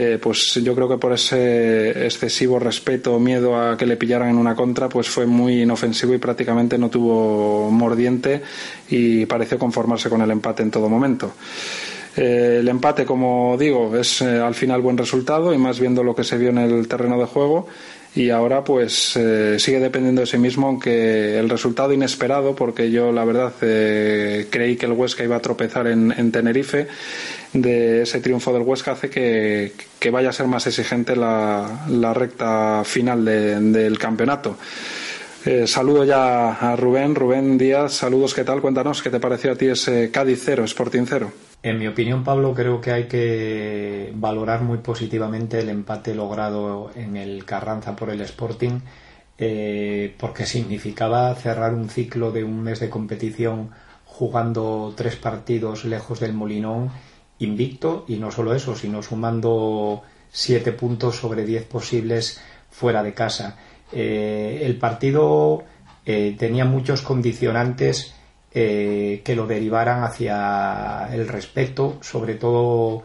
eh, 0.00 0.16
pues 0.22 0.54
yo 0.62 0.76
creo 0.76 0.88
que 0.88 0.96
por 0.96 1.12
ese 1.12 2.06
excesivo 2.06 2.60
respeto 2.60 3.16
o 3.16 3.18
miedo 3.18 3.56
a 3.56 3.76
que 3.76 3.84
le 3.84 3.96
pillaran 3.96 4.28
en 4.28 4.36
una 4.36 4.54
contra, 4.54 4.88
pues 4.88 5.08
fue 5.08 5.26
muy 5.26 5.62
inofensivo 5.62 6.14
y 6.14 6.18
prácticamente 6.18 6.78
no 6.78 6.88
tuvo 6.88 7.57
mordiente 7.70 8.42
y 8.88 9.26
pareció 9.26 9.58
conformarse 9.58 10.08
con 10.08 10.22
el 10.22 10.30
empate 10.30 10.62
en 10.62 10.70
todo 10.70 10.88
momento. 10.88 11.32
Eh, 12.18 12.58
el 12.60 12.68
empate, 12.68 13.04
como 13.04 13.56
digo, 13.56 13.96
es 13.96 14.22
eh, 14.22 14.40
al 14.40 14.54
final 14.54 14.80
buen 14.80 14.98
resultado 14.98 15.54
y 15.54 15.58
más 15.58 15.78
viendo 15.78 16.02
lo 16.02 16.16
que 16.16 16.24
se 16.24 16.36
vio 16.36 16.48
en 16.48 16.58
el 16.58 16.88
terreno 16.88 17.18
de 17.18 17.26
juego. 17.26 17.68
Y 18.14 18.30
ahora 18.30 18.64
pues 18.64 19.16
eh, 19.16 19.56
sigue 19.60 19.78
dependiendo 19.78 20.22
de 20.22 20.26
sí 20.26 20.38
mismo 20.38 20.66
aunque 20.66 21.38
el 21.38 21.48
resultado 21.48 21.92
inesperado 21.92 22.56
porque 22.56 22.90
yo 22.90 23.12
la 23.12 23.24
verdad 23.24 23.52
creí 23.60 24.76
que 24.76 24.86
el 24.86 24.92
Huesca 24.92 25.22
iba 25.22 25.36
a 25.36 25.40
tropezar 25.40 25.86
en, 25.86 26.12
en, 26.16 26.32
Tenerife. 26.32 26.88
De 27.52 28.02
ese 28.02 28.20
triunfo 28.20 28.52
del 28.52 28.62
Huesca 28.62 28.92
hace 28.92 29.10
que, 29.10 30.10
vaya 30.10 30.30
a 30.30 30.32
ser 30.32 30.46
más 30.46 30.66
exigente 30.66 31.14
la, 31.14 32.12
recta 32.14 32.82
final 32.84 33.24
de, 33.24 33.60
del 33.60 33.98
campeonato 33.98 34.56
eh, 35.48 35.66
saludo 35.66 36.04
ya 36.04 36.52
a 36.52 36.76
Rubén 36.76 37.14
Rubén 37.14 37.56
Díaz, 37.56 37.94
saludos, 37.94 38.34
¿qué 38.34 38.44
tal? 38.44 38.60
Cuéntanos, 38.60 39.02
¿qué 39.02 39.08
te 39.08 39.18
pareció 39.18 39.52
a 39.52 39.56
ti 39.56 39.66
ese 39.66 40.10
Cádiz 40.10 40.42
cero, 40.44 40.64
Sporting 40.64 41.04
cero? 41.06 41.32
En 41.62 41.78
mi 41.78 41.86
opinión, 41.86 42.22
Pablo, 42.22 42.52
creo 42.52 42.82
que 42.82 42.92
hay 42.92 43.04
que 43.04 44.12
valorar 44.14 44.60
muy 44.60 44.78
positivamente 44.78 45.58
el 45.58 45.70
empate 45.70 46.14
logrado 46.14 46.90
en 46.94 47.16
el 47.16 47.46
Carranza 47.46 47.96
por 47.96 48.10
el 48.10 48.20
Sporting, 48.20 48.80
eh, 49.38 50.14
porque 50.18 50.44
significaba 50.44 51.34
cerrar 51.34 51.72
un 51.72 51.88
ciclo 51.88 52.30
de 52.30 52.44
un 52.44 52.62
mes 52.62 52.80
de 52.80 52.90
competición 52.90 53.70
jugando 54.04 54.92
tres 54.96 55.16
partidos 55.16 55.86
lejos 55.86 56.20
del 56.20 56.34
Molinón, 56.34 56.90
invicto, 57.38 58.04
y 58.06 58.16
no 58.16 58.30
solo 58.30 58.52
eso, 58.52 58.76
sino 58.76 59.02
sumando 59.02 60.02
siete 60.30 60.72
puntos 60.72 61.16
sobre 61.16 61.46
diez 61.46 61.64
posibles 61.64 62.38
fuera 62.70 63.02
de 63.02 63.14
casa. 63.14 63.56
Eh, 63.92 64.62
el 64.64 64.76
partido 64.76 65.64
eh, 66.04 66.36
tenía 66.38 66.64
muchos 66.64 67.02
condicionantes 67.02 68.14
eh, 68.52 69.22
que 69.24 69.34
lo 69.34 69.46
derivaran 69.46 70.02
hacia 70.02 71.08
el 71.12 71.28
respeto, 71.28 71.98
sobre 72.00 72.34
todo 72.34 73.02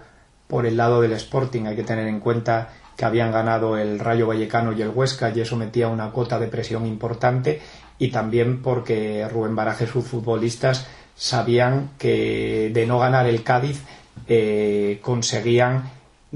por 0.48 0.66
el 0.66 0.78
lado 0.78 1.02
del 1.02 1.14
Sporting. 1.14 1.66
Hay 1.66 1.76
que 1.76 1.84
tener 1.84 2.08
en 2.08 2.20
cuenta 2.20 2.70
que 2.98 3.06
habían 3.06 3.32
ganado 3.32 3.78
el 3.78 4.00
Rayo 4.00 4.28
Vallecano 4.28 4.74
y 4.74 4.82
el 4.82 4.90
Huesca 4.90 5.32
y 5.36 5.42
eso 5.42 5.56
metía 5.56 5.88
una 5.88 6.12
cota 6.12 6.40
de 6.40 6.48
presión 6.48 6.86
importante 6.86 7.62
y 7.98 8.10
también 8.10 8.62
porque 8.62 9.28
Rubén 9.28 9.56
Baraje 9.56 9.86
y 9.86 9.88
sus 9.88 10.06
futbolistas 10.06 10.88
sabían 11.16 11.92
que 11.98 12.70
de 12.74 12.86
no 12.86 13.00
ganar 13.00 13.26
el 13.26 13.44
Cádiz 13.44 13.82
conseguían 15.02 15.90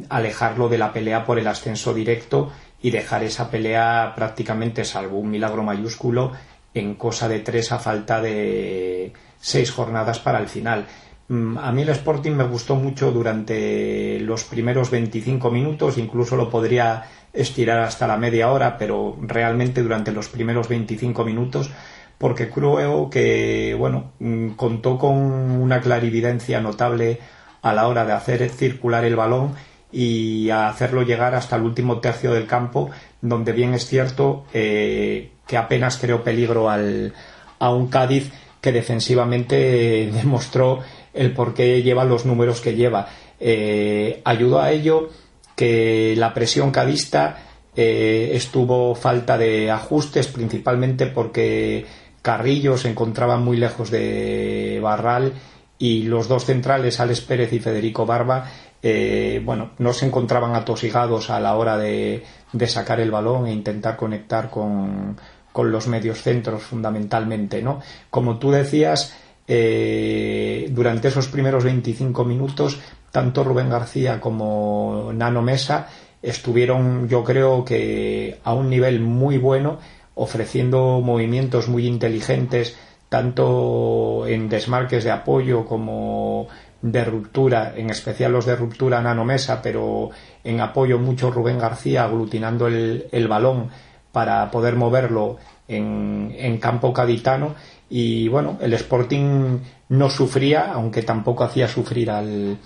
alejarlo 0.09 0.69
de 0.69 0.77
la 0.77 0.93
pelea 0.93 1.25
por 1.25 1.39
el 1.39 1.47
ascenso 1.47 1.93
directo 1.93 2.51
y 2.81 2.91
dejar 2.91 3.23
esa 3.23 3.49
pelea 3.49 4.13
prácticamente, 4.15 4.85
salvo 4.85 5.17
un 5.17 5.31
milagro 5.31 5.63
mayúsculo, 5.63 6.31
en 6.73 6.95
cosa 6.95 7.27
de 7.27 7.39
tres 7.39 7.71
a 7.71 7.79
falta 7.79 8.21
de 8.21 9.13
seis 9.39 9.71
jornadas 9.71 10.19
para 10.19 10.39
el 10.39 10.47
final. 10.47 10.85
Mm, 11.29 11.57
a 11.57 11.71
mí 11.71 11.81
el 11.81 11.89
Sporting 11.89 12.31
me 12.31 12.45
gustó 12.45 12.75
mucho 12.75 13.11
durante 13.11 14.19
los 14.21 14.43
primeros 14.43 14.91
25 14.91 15.51
minutos, 15.51 15.97
incluso 15.97 16.35
lo 16.35 16.49
podría 16.49 17.03
estirar 17.33 17.79
hasta 17.79 18.07
la 18.07 18.17
media 18.17 18.51
hora, 18.51 18.77
pero 18.77 19.17
realmente 19.21 19.83
durante 19.83 20.11
los 20.11 20.29
primeros 20.29 20.69
25 20.69 21.25
minutos, 21.25 21.71
porque 22.17 22.49
creo 22.49 23.09
que, 23.09 23.75
bueno, 23.77 24.13
mm, 24.19 24.51
contó 24.51 24.97
con 24.97 25.15
una 25.15 25.81
clarividencia 25.81 26.61
notable 26.61 27.19
a 27.61 27.73
la 27.73 27.87
hora 27.87 28.05
de 28.05 28.13
hacer 28.13 28.49
circular 28.49 29.03
el 29.03 29.15
balón 29.15 29.55
y 29.97 30.51
a 30.51 30.69
hacerlo 30.69 31.01
llegar 31.01 31.33
hasta 31.33 31.55
el 31.55 31.63
último 31.63 31.99
tercio 31.99 32.31
del 32.31 32.45
campo, 32.45 32.91
donde 33.19 33.51
bien 33.51 33.73
es 33.73 33.87
cierto 33.87 34.45
eh, 34.53 35.31
que 35.47 35.57
apenas 35.57 35.97
creó 35.97 36.23
peligro 36.23 36.69
al, 36.69 37.15
a 37.57 37.71
un 37.71 37.87
Cádiz 37.87 38.31
que 38.61 38.71
defensivamente 38.71 40.11
demostró 40.13 40.81
el 41.15 41.33
por 41.33 41.55
qué 41.55 41.81
lleva 41.81 42.05
los 42.05 42.27
números 42.27 42.61
que 42.61 42.75
lleva. 42.75 43.07
Eh, 43.39 44.21
ayudó 44.23 44.61
a 44.61 44.71
ello 44.71 45.09
que 45.55 46.13
la 46.15 46.31
presión 46.31 46.69
cadista 46.69 47.39
eh, 47.75 48.33
estuvo 48.33 48.93
falta 48.93 49.35
de 49.35 49.71
ajustes, 49.71 50.27
principalmente 50.27 51.07
porque 51.07 51.87
Carrillo 52.21 52.77
se 52.77 52.91
encontraba 52.91 53.37
muy 53.37 53.57
lejos 53.57 53.89
de 53.89 54.79
Barral 54.79 55.33
y 55.79 56.03
los 56.03 56.27
dos 56.27 56.45
centrales, 56.45 56.99
Alex 56.99 57.21
Pérez 57.21 57.53
y 57.53 57.59
Federico 57.59 58.05
Barba, 58.05 58.45
eh, 58.81 59.41
bueno, 59.43 59.71
no 59.79 59.93
se 59.93 60.05
encontraban 60.05 60.55
atosigados 60.55 61.29
a 61.29 61.39
la 61.39 61.55
hora 61.55 61.77
de, 61.77 62.23
sacar 62.67 62.99
el 62.99 63.11
balón 63.11 63.47
e 63.47 63.53
intentar 63.53 63.97
conectar 63.97 64.49
con, 64.49 65.17
con 65.51 65.71
los 65.71 65.87
medios 65.87 66.21
centros 66.21 66.63
fundamentalmente, 66.63 67.61
¿no? 67.61 67.79
Como 68.09 68.37
tú 68.37 68.51
decías, 68.51 69.15
eh, 69.47 70.67
durante 70.71 71.07
esos 71.07 71.27
primeros 71.27 71.63
25 71.63 72.25
minutos, 72.25 72.79
tanto 73.11 73.43
Rubén 73.43 73.69
García 73.69 74.19
como 74.19 75.11
Nano 75.13 75.41
Mesa 75.41 75.87
estuvieron, 76.21 77.07
yo 77.07 77.23
creo 77.23 77.63
que 77.63 78.39
a 78.43 78.53
un 78.53 78.69
nivel 78.69 78.99
muy 78.99 79.37
bueno, 79.37 79.79
ofreciendo 80.15 80.99
movimientos 81.01 81.69
muy 81.69 81.87
inteligentes, 81.87 82.77
tanto 83.09 84.27
en 84.27 84.49
desmarques 84.49 85.03
de 85.03 85.11
apoyo 85.11 85.65
como 85.65 86.47
de 86.81 87.03
ruptura, 87.03 87.73
en 87.75 87.89
especial 87.89 88.31
los 88.31 88.45
de 88.45 88.55
ruptura 88.55 89.01
Nano 89.01 89.25
Mesa, 89.25 89.61
pero 89.61 90.11
en 90.43 90.61
apoyo 90.61 90.99
mucho 90.99 91.31
Rubén 91.31 91.59
García 91.59 92.03
aglutinando 92.03 92.67
el, 92.67 93.07
el 93.11 93.27
balón 93.27 93.69
para 94.11 94.49
poder 94.51 94.75
moverlo 94.75 95.37
en, 95.67 96.33
en 96.37 96.57
campo 96.57 96.93
caditano 96.93 97.55
y 97.89 98.27
bueno, 98.27 98.57
el 98.61 98.73
Sporting 98.73 99.59
no 99.89 100.09
sufría, 100.09 100.73
aunque 100.73 101.03
tampoco 101.03 101.43
hacía 101.43 101.67
sufrir 101.67 102.11
al, 102.11 102.57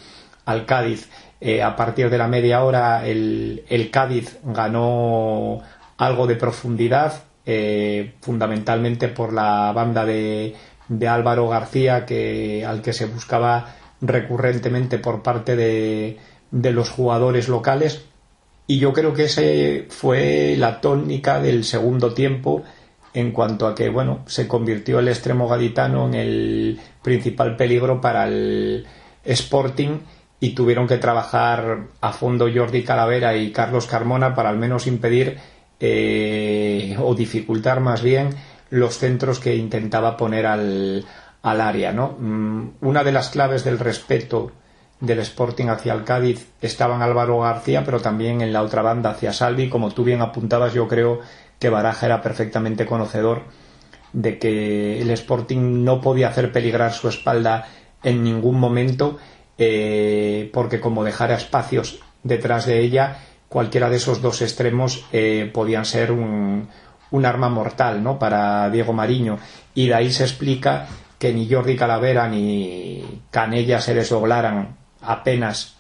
al 0.46 0.66
Cádiz. 0.66 1.10
Eh, 1.40 1.64
a 1.64 1.76
partir 1.76 2.10
de 2.10 2.18
la 2.18 2.28
media 2.28 2.64
hora 2.64 3.06
el, 3.06 3.64
el 3.70 3.90
Cádiz 3.90 4.38
ganó 4.44 5.60
algo 5.98 6.28
de 6.28 6.36
profundidad, 6.36 7.24
eh, 7.46 8.14
fundamentalmente 8.22 9.08
por 9.08 9.34
la 9.34 9.72
banda 9.74 10.06
de, 10.06 10.56
de 10.88 11.08
Álvaro 11.08 11.48
García, 11.48 12.06
que, 12.06 12.66
al 12.66 12.82
que 12.82 12.94
se 12.94 13.06
buscaba 13.06 13.76
recurrentemente 14.02 14.98
por 14.98 15.22
parte 15.22 15.56
de, 15.56 16.18
de 16.52 16.72
los 16.72 16.90
jugadores 16.90 17.48
locales. 17.48 18.04
Y 18.68 18.80
yo 18.80 18.94
creo 18.94 19.14
que 19.14 19.26
ese 19.26 19.86
fue 19.90 20.56
la 20.58 20.82
tónica 20.82 21.42
del 21.42 21.64
segundo 21.64 22.14
tiempo 22.14 22.64
en 23.14 23.32
cuanto 23.32 23.68
a 23.68 23.76
que 23.76 23.90
bueno 23.90 24.24
se 24.28 24.48
convirtió 24.48 25.00
el 25.00 25.10
extremo 25.10 25.48
gaditano 25.48 26.08
en 26.08 26.14
el 26.14 26.80
principal 27.02 27.58
peligro 27.58 28.00
para 28.00 28.28
el 28.28 28.86
Sporting 29.26 30.00
y 30.40 30.52
tuvieron 30.52 30.88
que 30.88 30.98
trabajar 30.98 31.88
a 32.00 32.14
fondo 32.14 32.50
Jordi 32.54 32.84
Calavera 32.84 33.36
y 33.36 33.52
Carlos 33.52 33.86
Carmona 33.86 34.34
para 34.34 34.50
al 34.50 34.58
menos 34.58 34.88
impedir 34.88 35.38
eh, 35.80 36.96
o 37.00 37.14
dificultar 37.14 37.80
más 37.80 38.02
bien 38.02 38.30
los 38.70 38.98
centros 38.98 39.40
que 39.40 39.56
intentaba 39.56 40.16
poner 40.16 40.46
al, 40.46 41.06
al 41.44 41.62
área 41.62 41.92
¿no? 41.92 42.16
Mm, 42.20 42.72
una 42.82 43.04
de 43.04 43.12
las 43.12 43.30
claves 43.30 43.64
del 43.64 43.80
respeto 43.80 44.52
del 45.00 45.20
Sporting 45.20 45.68
hacia 45.68 45.94
el 45.94 46.04
Cádiz 46.04 46.48
estaban 46.62 47.02
Álvaro 47.02 47.40
García, 47.40 47.84
pero 47.84 48.00
también 48.00 48.42
en 48.42 48.54
la 48.54 48.62
otra 48.62 48.84
banda 48.84 49.10
hacia 49.10 49.34
Salvi, 49.34 49.68
como 49.68 49.92
tú 49.92 50.04
bien 50.04 50.22
apuntabas, 50.22 50.74
yo 50.74 50.88
creo 50.88 51.20
que 51.60 51.70
Baraja 51.70 52.06
era 52.06 52.22
perfectamente 52.22 52.86
conocedor 52.86 53.44
de 54.14 54.38
que 54.38 55.02
el 55.02 55.10
Sporting 55.12 55.84
no 55.84 56.02
podía 56.02 56.30
hacer 56.30 56.52
peligrar 56.52 56.94
su 56.94 57.08
espalda 57.08 57.68
en 58.04 58.24
ningún 58.24 58.60
momento 58.60 59.18
eh, 59.58 60.50
porque 60.54 60.80
como 60.80 61.04
dejara 61.04 61.36
espacios 61.36 62.00
detrás 62.24 62.66
de 62.66 62.80
ella 62.80 63.20
cualquiera 63.48 63.90
de 63.90 63.98
esos 63.98 64.22
dos 64.22 64.42
extremos 64.42 65.06
eh, 65.12 65.50
podían 65.54 65.86
ser 65.86 66.12
un, 66.12 66.68
un, 67.12 67.26
arma 67.26 67.50
mortal 67.50 68.04
¿no? 68.04 68.18
para 68.18 68.70
Diego 68.70 68.94
Mariño 68.94 69.38
y 69.74 69.88
de 69.88 69.94
ahí 69.94 70.12
se 70.12 70.24
explica 70.24 70.88
que 71.22 71.32
ni 71.32 71.48
Jordi 71.48 71.76
Calavera 71.76 72.28
ni 72.28 73.22
Canella 73.30 73.80
se 73.80 73.94
desdoblaran 73.94 74.76
apenas 75.02 75.76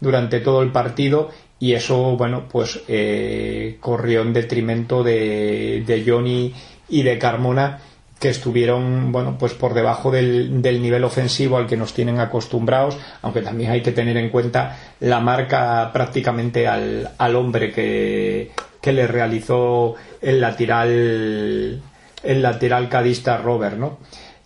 durante 0.00 0.40
todo 0.40 0.62
el 0.62 0.72
partido 0.72 1.28
y 1.58 1.74
eso, 1.74 2.16
bueno, 2.16 2.48
pues 2.50 2.80
eh, 2.88 3.76
corrió 3.78 4.22
en 4.22 4.32
detrimento 4.32 5.02
de, 5.02 5.84
de 5.86 6.02
Johnny 6.06 6.54
y 6.88 7.02
de 7.02 7.18
Carmona 7.18 7.80
que 8.18 8.30
estuvieron 8.30 9.12
bueno 9.12 9.36
pues 9.38 9.52
por 9.52 9.74
debajo 9.74 10.10
del, 10.10 10.62
del, 10.62 10.80
nivel 10.80 11.04
ofensivo 11.04 11.58
al 11.58 11.66
que 11.66 11.76
nos 11.76 11.94
tienen 11.94 12.20
acostumbrados 12.20 12.98
aunque 13.22 13.40
también 13.40 13.70
hay 13.70 13.80
que 13.82 13.92
tener 13.92 14.18
en 14.18 14.28
cuenta 14.28 14.76
la 15.00 15.20
marca 15.20 15.90
prácticamente 15.90 16.68
al, 16.68 17.12
al 17.16 17.36
hombre 17.36 17.72
que, 17.72 18.50
que, 18.78 18.92
le 18.92 19.06
realizó 19.06 19.94
el 20.20 20.38
lateral 20.38 21.80
el 22.22 22.42
lateral 22.42 22.88
cadista 22.88 23.38
Robert 23.38 23.76
no 23.76 23.98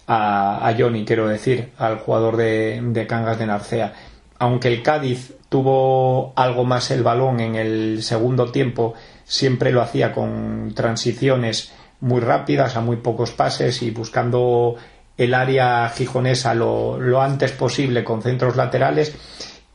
a, 0.07 0.75
Johnny 0.79 1.05
quiero 1.05 1.29
decir 1.29 1.71
al 1.79 1.99
jugador 1.99 2.37
de, 2.37 2.81
de 2.83 3.07
Cangas 3.07 3.39
de 3.39 3.47
Narcea. 3.47 3.95
Aunque 4.39 4.69
el 4.69 4.83
Cádiz 4.83 5.33
tuvo 5.49 6.33
algo 6.37 6.65
más 6.65 6.91
el 6.91 7.03
balón 7.03 7.41
en 7.41 7.55
el 7.55 8.03
segundo 8.03 8.51
tiempo, 8.51 8.95
siempre 9.25 9.73
lo 9.73 9.81
hacía 9.81 10.13
con 10.13 10.73
transiciones 10.75 11.73
muy 12.01 12.21
rápidas, 12.21 12.77
a 12.77 12.81
muy 12.81 12.97
pocos 12.97 13.31
pases 13.31 13.83
y 13.83 13.91
buscando 13.91 14.77
el 15.17 15.33
área 15.33 15.89
gijonesa 15.91 16.55
lo, 16.55 17.23
antes 17.23 17.53
posible 17.53 18.05
con 18.05 18.23
centros 18.23 18.57
laterales. 18.57 19.15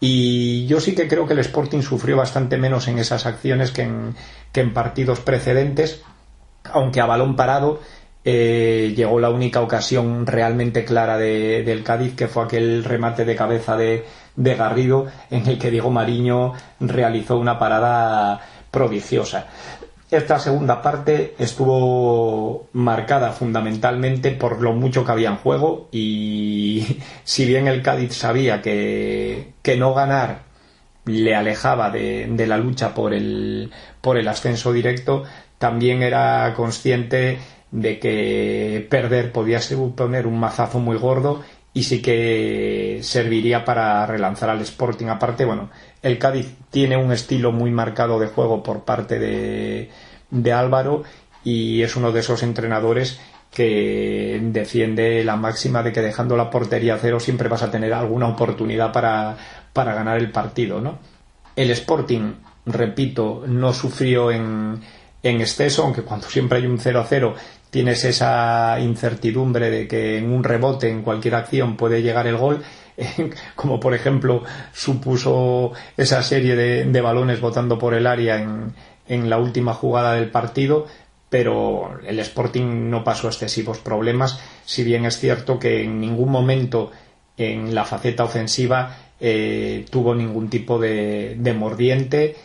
Y 0.01 0.65
yo 0.67 0.79
sí 0.79 0.95
que 0.95 1.07
creo 1.07 1.25
que 1.25 1.33
el 1.33 1.39
Sporting 1.39 1.81
sufrió 1.81 2.17
bastante 2.17 2.57
menos 2.57 2.87
en 2.87 2.99
esas 2.99 3.25
acciones 3.25 3.71
que 3.71 3.81
en, 3.83 4.15
que 4.51 4.61
en 4.61 4.73
partidos 4.73 5.19
precedentes, 5.19 6.01
aunque 6.73 7.01
a 7.01 7.05
balón 7.05 7.35
parado 7.35 7.79
eh, 8.25 8.93
llegó 8.95 9.19
la 9.19 9.29
única 9.29 9.61
ocasión 9.61 10.27
realmente 10.27 10.83
clara 10.83 11.17
de, 11.17 11.63
del 11.63 11.83
Cádiz, 11.83 12.15
que 12.15 12.27
fue 12.27 12.43
aquel 12.43 12.83
remate 12.83 13.25
de 13.25 13.35
cabeza 13.35 13.77
de, 13.77 14.05
Garrido 14.35 15.07
en 15.29 15.47
el 15.47 15.57
que 15.57 15.71
Diego 15.71 15.89
Mariño 15.89 16.53
realizó 16.79 17.37
una 17.37 17.59
parada 17.59 18.39
prodigiosa. 18.71 19.47
Esta 20.11 20.39
segunda 20.39 20.81
parte 20.81 21.35
estuvo 21.39 22.67
marcada 22.73 23.31
fundamentalmente 23.31 24.31
por 24.31 24.61
lo 24.61 24.73
mucho 24.73 25.05
que 25.05 25.11
había 25.11 25.29
en 25.29 25.37
juego 25.37 25.87
y 25.91 26.99
si 27.23 27.45
bien 27.45 27.67
el 27.67 27.81
Cádiz 27.81 28.15
sabía 28.15 28.61
que, 28.61 29.53
que 29.61 29.77
no 29.77 29.93
ganar 29.93 30.49
le 31.05 31.35
alejaba 31.35 31.89
de, 31.89 32.27
de, 32.29 32.47
la 32.47 32.57
lucha 32.57 32.93
por 32.93 33.13
el, 33.13 33.71
por 34.01 34.17
el 34.17 34.27
ascenso 34.27 34.71
directo, 34.71 35.23
también 35.59 36.01
era 36.01 36.53
consciente 36.55 37.37
de 37.71 37.99
que 37.99 38.87
perder 38.89 39.31
podía 39.31 39.61
suponer 39.61 40.25
un 40.25 40.39
mazazo 40.39 40.79
muy 40.79 40.97
gordo 40.97 41.43
y 41.73 41.83
sí 41.83 42.01
que 42.01 42.99
serviría 43.03 43.63
para 43.63 44.05
relanzar 44.07 44.49
al 44.49 44.61
Sporting. 44.61 45.07
Aparte, 45.07 45.45
bueno, 45.45 45.69
el 46.01 46.17
Cádiz 46.17 46.55
tiene 46.71 46.97
un 46.97 47.11
estilo 47.11 47.51
muy 47.51 47.69
marcado 47.69 48.19
de 48.19 48.27
juego 48.27 48.63
por 48.63 48.85
parte 48.85 49.19
de, 49.19 49.91
de 50.31 50.51
Álvaro 50.51 51.03
y 51.43 51.83
es 51.83 51.95
uno 51.95 52.11
de 52.11 52.21
esos 52.21 52.41
entrenadores 52.41 53.19
que 53.51 54.39
defiende 54.41 55.23
la 55.23 55.35
máxima 55.35 55.83
de 55.83 55.91
que 55.91 56.01
dejando 56.01 56.37
la 56.37 56.49
portería 56.49 56.95
a 56.95 56.99
cero 56.99 57.19
siempre 57.19 57.49
vas 57.49 57.63
a 57.63 57.71
tener 57.71 57.93
alguna 57.93 58.27
oportunidad 58.27 58.91
para, 58.91 59.37
para 59.73 59.93
ganar 59.93 60.17
el 60.17 60.31
partido, 60.31 60.81
¿no? 60.81 60.99
El 61.55 61.71
Sporting, 61.71 62.33
repito, 62.65 63.43
no 63.47 63.73
sufrió 63.73 64.31
en, 64.31 64.79
en 65.23 65.41
exceso, 65.41 65.83
aunque 65.83 66.03
cuando 66.03 66.27
siempre 66.29 66.59
hay 66.59 66.65
un 66.65 66.79
0 66.79 66.99
a 66.99 67.05
0 67.05 67.35
tienes 67.69 68.03
esa 68.03 68.79
incertidumbre 68.79 69.69
de 69.69 69.87
que 69.87 70.17
en 70.17 70.31
un 70.31 70.43
rebote, 70.43 70.89
en 70.89 71.03
cualquier 71.03 71.35
acción, 71.35 71.77
puede 71.77 72.01
llegar 72.01 72.25
el 72.25 72.37
gol, 72.37 72.63
como 73.55 73.79
por 73.79 73.93
ejemplo 73.93 74.43
supuso 74.73 75.73
esa 75.95 76.23
serie 76.23 76.55
de, 76.55 77.01
balones 77.01 77.39
botando 77.41 77.77
por 77.77 77.93
el 77.93 78.07
área 78.07 78.41
en, 78.41 78.73
en 79.07 79.29
la 79.29 79.37
última 79.37 79.73
jugada 79.73 80.13
del 80.13 80.31
partido, 80.31 80.87
pero 81.29 81.99
el 82.05 82.19
Sporting 82.19 82.89
no 82.89 83.03
pasó 83.03 83.27
excesivos 83.27 83.77
problemas, 83.77 84.39
si 84.65 84.83
bien 84.83 85.05
es 85.05 85.19
cierto 85.19 85.59
que 85.59 85.83
en 85.83 85.99
ningún 85.99 86.29
momento 86.29 86.91
en 87.37 87.75
la 87.75 87.85
faceta 87.85 88.23
ofensiva 88.23 88.97
eh, 89.19 89.85
tuvo 89.91 90.15
ningún 90.15 90.49
tipo 90.49 90.79
de 90.79 91.55
mordiente 91.55 92.35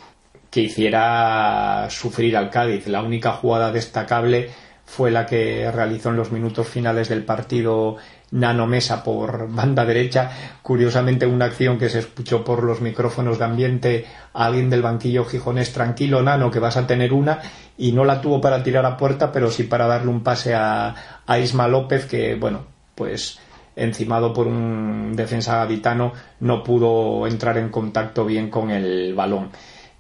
que 0.54 0.61
hiciera 0.61 1.88
sufrir 1.90 2.37
al 2.37 2.49
Cádiz. 2.49 2.87
La 2.87 3.02
única 3.02 3.32
jugada 3.32 3.73
destacable 3.73 4.50
fue 4.84 5.11
la 5.11 5.26
que 5.26 5.68
realizó 5.73 6.11
en 6.11 6.16
los 6.16 6.30
minutos 6.30 6.68
finales 6.68 7.08
del 7.08 7.25
partido 7.25 7.96
Nano 8.30 8.68
Mesa 8.68 9.02
por 9.02 9.49
banda 9.52 9.84
derecha. 9.84 10.30
Curiosamente, 10.62 11.26
una 11.26 11.46
acción 11.46 11.76
que 11.76 11.88
se 11.88 11.99
escuchó 11.99 12.44
por 12.44 12.62
los 12.62 12.80
micrófonos 12.80 13.40
de 13.40 13.44
ambiente 13.44 14.06
a 14.32 14.46
alguien 14.46 14.70
del 14.70 14.82
banquillo 14.82 15.25
gijonés, 15.25 15.73
tranquilo 15.73 16.23
Nano, 16.23 16.52
que 16.52 16.61
vas 16.61 16.76
a 16.76 16.87
tener 16.87 17.12
una, 17.12 17.40
y 17.76 17.90
no 17.90 18.04
la 18.04 18.20
tuvo 18.20 18.40
para 18.40 18.62
tirar 18.62 18.87
a 18.87 18.96
puerta, 18.96 19.32
pero 19.32 19.50
sí 19.50 19.64
para 19.64 19.88
darle 19.88 20.11
un 20.12 20.23
pase 20.23 20.54
a, 20.54 20.94
a 21.26 21.38
Isma 21.40 21.66
López, 21.66 22.06
que, 22.06 22.37
bueno, 22.37 22.64
pues 22.94 23.40
encimado 23.75 24.32
por 24.32 24.46
un 24.46 25.16
defensa 25.16 25.56
gaditano, 25.56 26.12
no 26.38 26.62
pudo 26.62 27.26
entrar 27.26 27.58
en 27.58 27.70
contacto 27.70 28.25
bien 28.25 28.50
con 28.50 28.70
el 28.70 29.14
balón. 29.14 29.50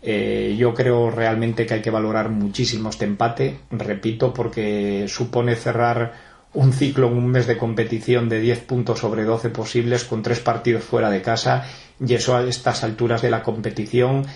Eh, 0.06 0.54
yo 0.58 0.74
creo 0.74 1.10
realmente 1.10 1.64
que 1.64 1.72
hay 1.72 1.80
que 1.80 1.90
valorar 1.90 2.28
muchísimo 2.28 2.90
este 2.90 3.06
empate, 3.06 3.60
repito, 3.70 4.34
porque 4.34 5.06
supone 5.08 5.56
cerrar 5.56 6.12
un 6.52 6.74
ciclo 6.74 7.08
en 7.08 7.14
un 7.14 7.28
mes 7.28 7.46
de 7.46 7.56
competición 7.56 8.28
de 8.28 8.38
10 8.38 8.60
puntos 8.60 8.98
sobre 8.98 9.24
12 9.24 9.48
posibles 9.48 10.04
con 10.04 10.22
tres 10.22 10.40
partidos 10.40 10.84
fuera 10.84 11.08
de 11.08 11.22
casa 11.22 11.64
y 11.98 12.12
eso 12.12 12.36
a 12.36 12.44
estas 12.44 12.84
alturas 12.84 13.22
de 13.22 13.30
la 13.30 13.42
competición 13.42 14.26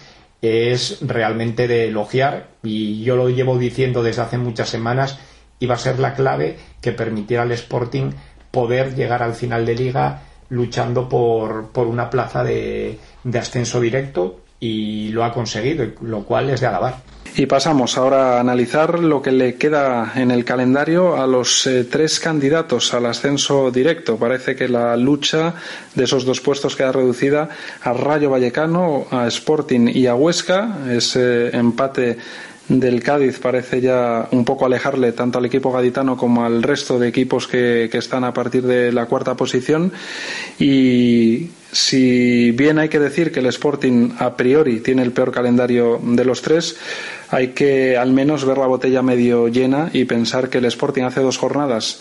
es 0.41 1.01
realmente 1.03 1.69
de 1.69 1.89
elogiar 1.89 2.49
y 2.63 3.03
yo 3.03 3.17
lo 3.17 3.29
llevo 3.29 3.59
diciendo 3.59 4.03
desde 4.03 4.23
hace 4.23 4.39
muchas 4.39 4.71
semanas 4.71 5.19
iba 5.61 5.75
a 5.75 5.79
ser 5.79 5.99
la 5.99 6.15
clave 6.15 6.57
que 6.81 6.93
permitiera 6.93 7.43
al 7.43 7.53
Sporting 7.53 8.13
poder 8.51 8.95
llegar 8.95 9.23
al 9.23 9.35
final 9.35 9.67
de 9.67 9.75
liga 9.75 10.23
luchando 10.49 11.11
por, 11.11 11.73
por 11.73 11.87
una 11.87 12.09
plaza 12.09 12.43
de, 12.43 12.99
de 13.23 13.39
ascenso 13.39 13.81
directo 13.81 14.41
y 14.61 15.09
lo 15.11 15.25
ha 15.25 15.33
conseguido, 15.33 15.87
lo 16.01 16.25
cual 16.25 16.51
es 16.51 16.61
de 16.61 16.67
alabar. 16.67 16.97
Y 17.37 17.47
pasamos 17.47 17.97
ahora 17.97 18.37
a 18.37 18.41
analizar 18.41 18.99
lo 18.99 19.23
que 19.23 19.31
le 19.31 19.55
queda 19.55 20.15
en 20.17 20.33
el 20.33 20.45
calendario 20.45 21.17
a 21.17 21.27
los 21.27 21.67
eh, 21.69 21.85
tres 21.85 22.19
candidatos 22.19 22.93
al 22.95 23.07
ascenso 23.07 23.71
directo. 23.71 24.17
Parece 24.17 24.57
que 24.57 24.69
la 24.69 24.97
lucha 24.97 25.55
de 25.95 26.05
esos 26.05 26.25
dos 26.25 26.41
puestos 26.41 26.75
queda 26.75 26.91
reducida 26.91 27.49
a 27.83 27.93
Rayo 27.93 28.31
Vallecano, 28.31 29.07
a 29.13 29.29
Sporting 29.29 29.89
y 29.95 30.07
a 30.07 30.17
Huesca. 30.17 30.79
Ese 30.91 31.57
empate 31.57 32.19
del 32.69 33.03
Cádiz 33.03 33.39
parece 33.39 33.81
ya 33.81 34.29
un 34.33 34.45
poco 34.45 34.67
alejarle 34.67 35.13
tanto 35.13 35.39
al 35.39 35.47
equipo 35.47 35.71
gaditano 35.71 36.17
como 36.17 36.45
al 36.45 36.63
resto 36.63 36.99
de 36.99 37.09
equipos 37.09 37.47
que, 37.47 37.89
que 37.91 37.99
están 37.99 38.25
a 38.25 38.35
partir 38.35 38.65
de 38.65 38.91
la 38.91 39.07
cuarta 39.07 39.37
posición 39.37 39.93
y 40.59 41.51
si 41.73 42.51
bien 42.53 42.79
hay 42.79 42.89
que 42.89 42.99
decir 42.99 43.31
que 43.31 43.41
el 43.41 43.47
Sporting 43.47 44.13
a 44.19 44.37
priori 44.37 44.81
tiene 44.81 45.03
el 45.03 45.13
peor 45.13 45.31
calendario 45.31 46.01
de 46.03 46.25
los 46.25 46.41
tres, 46.41 46.77
hay 47.31 47.49
que 47.49 47.97
al 47.97 48.13
menos 48.13 48.45
ver 48.45 48.59
la 48.59 48.67
botella 48.67 49.03
medio 49.03 49.49
llena 49.49 49.91
y 49.93 50.05
pensar 50.05 50.49
que 50.49 50.59
el 50.59 50.65
Sporting 50.65 51.03
hace 51.03 51.21
dos 51.21 51.37
jornadas 51.37 52.01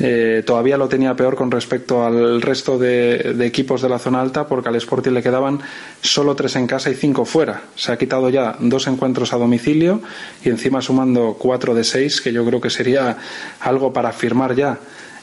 eh, 0.00 0.44
todavía 0.46 0.76
lo 0.76 0.88
tenía 0.88 1.16
peor 1.16 1.34
con 1.34 1.50
respecto 1.50 2.06
al 2.06 2.40
resto 2.40 2.78
de, 2.78 3.34
equipos 3.44 3.82
de 3.82 3.88
la 3.88 3.98
zona 3.98 4.20
alta 4.20 4.46
porque 4.46 4.68
al 4.68 4.76
Sporting 4.76 5.10
le 5.10 5.22
quedaban 5.22 5.58
solo 6.00 6.36
tres 6.36 6.54
en 6.54 6.68
casa 6.68 6.90
y 6.90 6.94
cinco 6.94 7.24
fuera. 7.24 7.62
Se 7.74 7.90
ha 7.90 7.98
quitado 7.98 8.30
ya 8.30 8.56
dos 8.60 8.86
encuentros 8.86 9.32
a 9.32 9.38
domicilio 9.38 10.00
y 10.44 10.50
encima 10.50 10.80
sumando 10.80 11.36
cuatro 11.38 11.74
de 11.74 11.82
seis, 11.82 12.20
que 12.20 12.32
yo 12.32 12.44
creo 12.44 12.60
que 12.60 12.70
sería 12.70 13.16
algo 13.60 13.92
para 13.92 14.12
firmar 14.12 14.54
ya 14.54 14.78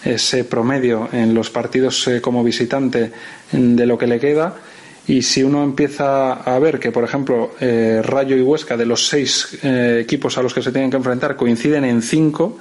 ese 0.06 0.44
promedio 0.44 1.10
en 1.12 1.34
los 1.34 1.50
partidos 1.50 2.08
eh, 2.08 2.22
como 2.22 2.44
visitante 2.44 3.12
de 3.52 3.86
lo 3.86 3.98
que 3.98 4.08
le 4.08 4.20
queda. 4.20 4.56
Y 5.08 5.22
si 5.24 5.44
uno 5.44 5.64
empieza 5.64 6.34
a 6.34 6.58
ver 6.60 6.80
que, 6.80 6.92
por 6.92 7.04
ejemplo, 7.04 7.52
eh, 7.60 8.02
Rayo 8.04 8.36
y 8.38 8.42
Huesca, 8.42 8.78
de 8.78 8.86
los 8.86 9.08
seis 9.08 9.60
eh, 9.62 10.00
equipos 10.02 10.38
a 10.38 10.44
los 10.44 10.54
que 10.54 10.62
se 10.62 10.72
tienen 10.72 10.90
que 10.90 10.98
enfrentar, 10.98 11.36
coinciden 11.36 11.84
en 11.84 12.02
cinco, 12.02 12.58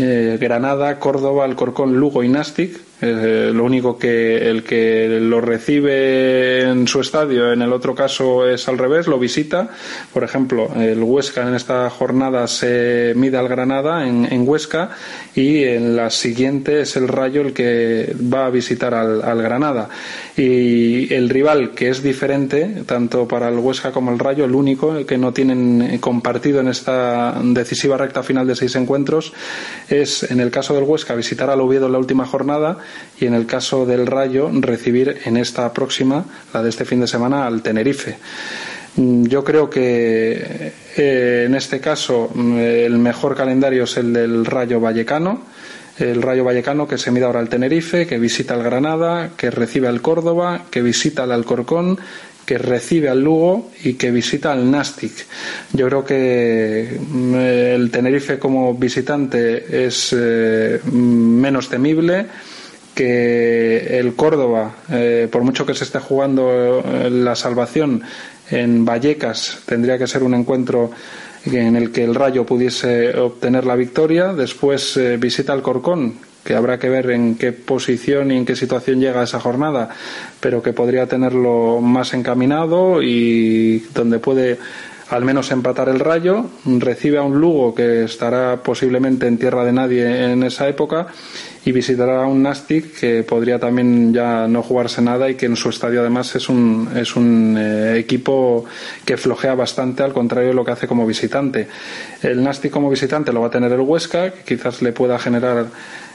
Granada, 0.00 1.00
Córdoba, 1.00 1.44
Alcorcón, 1.44 1.98
Lugo 1.98 2.22
y 2.22 2.28
Nastic, 2.28 2.78
lo 3.00 3.64
único 3.64 3.96
que 3.96 4.50
el 4.50 4.64
que 4.64 5.18
lo 5.20 5.40
recibe 5.40 6.62
en 6.62 6.88
su 6.88 7.00
estadio, 7.00 7.52
en 7.52 7.62
el 7.62 7.72
otro 7.72 7.94
caso 7.94 8.48
es 8.48 8.68
al 8.68 8.78
revés, 8.78 9.06
lo 9.06 9.18
visita. 9.18 9.68
Por 10.12 10.24
ejemplo, 10.24 10.68
el 10.76 11.02
Huesca 11.02 11.46
en 11.46 11.54
esta 11.54 11.88
jornada 11.90 12.48
se 12.48 13.12
mide 13.14 13.36
al 13.36 13.48
Granada 13.48 14.06
en, 14.06 14.48
Huesca 14.48 14.90
y 15.34 15.64
en 15.64 15.94
la 15.94 16.10
siguiente 16.10 16.80
es 16.80 16.96
el 16.96 17.08
Rayo 17.08 17.42
el 17.42 17.52
que 17.52 18.16
va 18.32 18.46
a 18.46 18.50
visitar 18.50 18.94
al, 18.94 19.22
al, 19.22 19.42
Granada. 19.42 19.88
Y 20.36 21.12
el 21.12 21.28
rival 21.28 21.72
que 21.72 21.90
es 21.90 22.02
diferente, 22.02 22.82
tanto 22.86 23.28
para 23.28 23.48
el 23.48 23.58
Huesca 23.58 23.92
como 23.92 24.10
el 24.12 24.18
Rayo, 24.18 24.44
el 24.44 24.54
único 24.54 25.06
que 25.06 25.18
no 25.18 25.32
tienen 25.32 25.98
compartido 25.98 26.60
en 26.60 26.68
esta 26.68 27.40
decisiva 27.42 27.96
recta 27.96 28.22
final 28.22 28.46
de 28.46 28.56
seis 28.56 28.74
encuentros, 28.74 29.32
es 29.88 30.28
en 30.30 30.40
el 30.40 30.50
caso 30.50 30.74
del 30.74 30.84
Huesca 30.84 31.14
visitar 31.14 31.50
al 31.50 31.60
Oviedo 31.60 31.86
en 31.86 31.92
la 31.92 31.98
última 31.98 32.26
jornada 32.26 32.78
y 33.20 33.26
en 33.26 33.34
el 33.34 33.46
caso 33.46 33.84
del 33.86 34.06
Rayo 34.06 34.50
recibir 34.52 35.18
en 35.24 35.36
esta 35.36 35.72
próxima, 35.72 36.24
la 36.52 36.62
de 36.62 36.70
este 36.70 36.84
fin 36.84 37.00
de 37.00 37.06
semana, 37.06 37.46
al 37.46 37.62
Tenerife. 37.62 38.16
Mm, 38.96 39.26
yo 39.26 39.44
creo 39.44 39.70
que 39.70 40.72
eh, 40.96 41.44
en 41.46 41.54
este 41.54 41.80
caso 41.80 42.30
mm, 42.34 42.58
el 42.58 42.98
mejor 42.98 43.36
calendario 43.36 43.84
es 43.84 43.96
el 43.96 44.12
del 44.12 44.44
Rayo 44.44 44.80
Vallecano. 44.80 45.42
El 45.98 46.22
Rayo 46.22 46.44
Vallecano 46.44 46.86
que 46.86 46.96
se 46.96 47.10
mide 47.10 47.24
ahora 47.24 47.40
al 47.40 47.48
Tenerife, 47.48 48.06
que 48.06 48.18
visita 48.18 48.54
al 48.54 48.62
Granada, 48.62 49.30
que 49.36 49.50
recibe 49.50 49.88
al 49.88 50.00
Córdoba, 50.00 50.62
que 50.70 50.80
visita 50.80 51.24
al 51.24 51.32
Alcorcón, 51.32 51.98
que 52.46 52.56
recibe 52.56 53.08
al 53.08 53.20
Lugo 53.20 53.70
y 53.82 53.94
que 53.94 54.10
visita 54.10 54.52
al 54.52 54.70
Nastic. 54.70 55.12
Yo 55.72 55.86
creo 55.86 56.04
que 56.04 56.98
mm, 56.98 57.34
el 57.34 57.90
Tenerife 57.90 58.38
como 58.38 58.74
visitante 58.74 59.86
es 59.86 60.14
eh, 60.16 60.80
menos 60.90 61.68
temible 61.68 62.26
que 62.98 63.96
el 63.96 64.16
Córdoba, 64.16 64.72
eh, 64.90 65.28
por 65.30 65.44
mucho 65.44 65.64
que 65.64 65.72
se 65.72 65.84
esté 65.84 66.00
jugando 66.00 66.82
eh, 66.84 67.08
la 67.08 67.36
salvación 67.36 68.02
en 68.50 68.84
Vallecas, 68.84 69.60
tendría 69.66 69.96
que 69.96 70.08
ser 70.08 70.24
un 70.24 70.34
encuentro 70.34 70.90
en 71.44 71.76
el 71.76 71.92
que 71.92 72.02
el 72.02 72.16
Rayo 72.16 72.44
pudiese 72.44 73.16
obtener 73.16 73.66
la 73.66 73.76
victoria. 73.76 74.32
Después 74.32 74.96
eh, 74.96 75.16
visita 75.16 75.52
al 75.52 75.62
Corcón, 75.62 76.14
que 76.42 76.56
habrá 76.56 76.80
que 76.80 76.88
ver 76.88 77.12
en 77.12 77.36
qué 77.36 77.52
posición 77.52 78.32
y 78.32 78.36
en 78.36 78.44
qué 78.44 78.56
situación 78.56 78.98
llega 78.98 79.22
esa 79.22 79.38
jornada, 79.38 79.90
pero 80.40 80.60
que 80.60 80.72
podría 80.72 81.06
tenerlo 81.06 81.80
más 81.80 82.14
encaminado 82.14 83.00
y 83.00 83.78
donde 83.94 84.18
puede 84.18 84.58
al 85.10 85.24
menos 85.24 85.52
empatar 85.52 85.88
el 85.88 86.00
Rayo, 86.00 86.46
recibe 86.66 87.18
a 87.18 87.22
un 87.22 87.40
Lugo 87.40 87.76
que 87.76 88.02
estará 88.02 88.60
posiblemente 88.60 89.28
en 89.28 89.38
tierra 89.38 89.64
de 89.64 89.72
nadie 89.72 90.32
en 90.32 90.42
esa 90.42 90.68
época 90.68 91.06
y 91.64 91.72
visitará 91.72 92.24
a 92.24 92.26
un 92.26 92.42
Nastic 92.42 92.98
que 92.98 93.22
podría 93.22 93.58
también 93.58 94.12
ya 94.12 94.46
no 94.46 94.62
jugarse 94.62 95.02
nada 95.02 95.28
y 95.28 95.34
que 95.34 95.46
en 95.46 95.56
su 95.56 95.68
estadio 95.68 96.00
además 96.00 96.34
es 96.34 96.48
un, 96.48 96.88
es 96.94 97.16
un 97.16 97.56
eh, 97.58 97.98
equipo 97.98 98.64
que 99.04 99.16
flojea 99.16 99.54
bastante 99.54 100.02
al 100.02 100.12
contrario 100.12 100.50
de 100.50 100.54
lo 100.54 100.64
que 100.64 100.72
hace 100.72 100.86
como 100.86 101.06
visitante. 101.06 101.68
El 102.22 102.42
Nastic 102.42 102.72
como 102.72 102.90
visitante 102.90 103.32
lo 103.32 103.40
va 103.40 103.48
a 103.48 103.50
tener 103.50 103.72
el 103.72 103.80
Huesca, 103.80 104.30
que 104.30 104.56
quizás 104.56 104.82
le 104.82 104.92
pueda 104.92 105.18
generar 105.18 105.66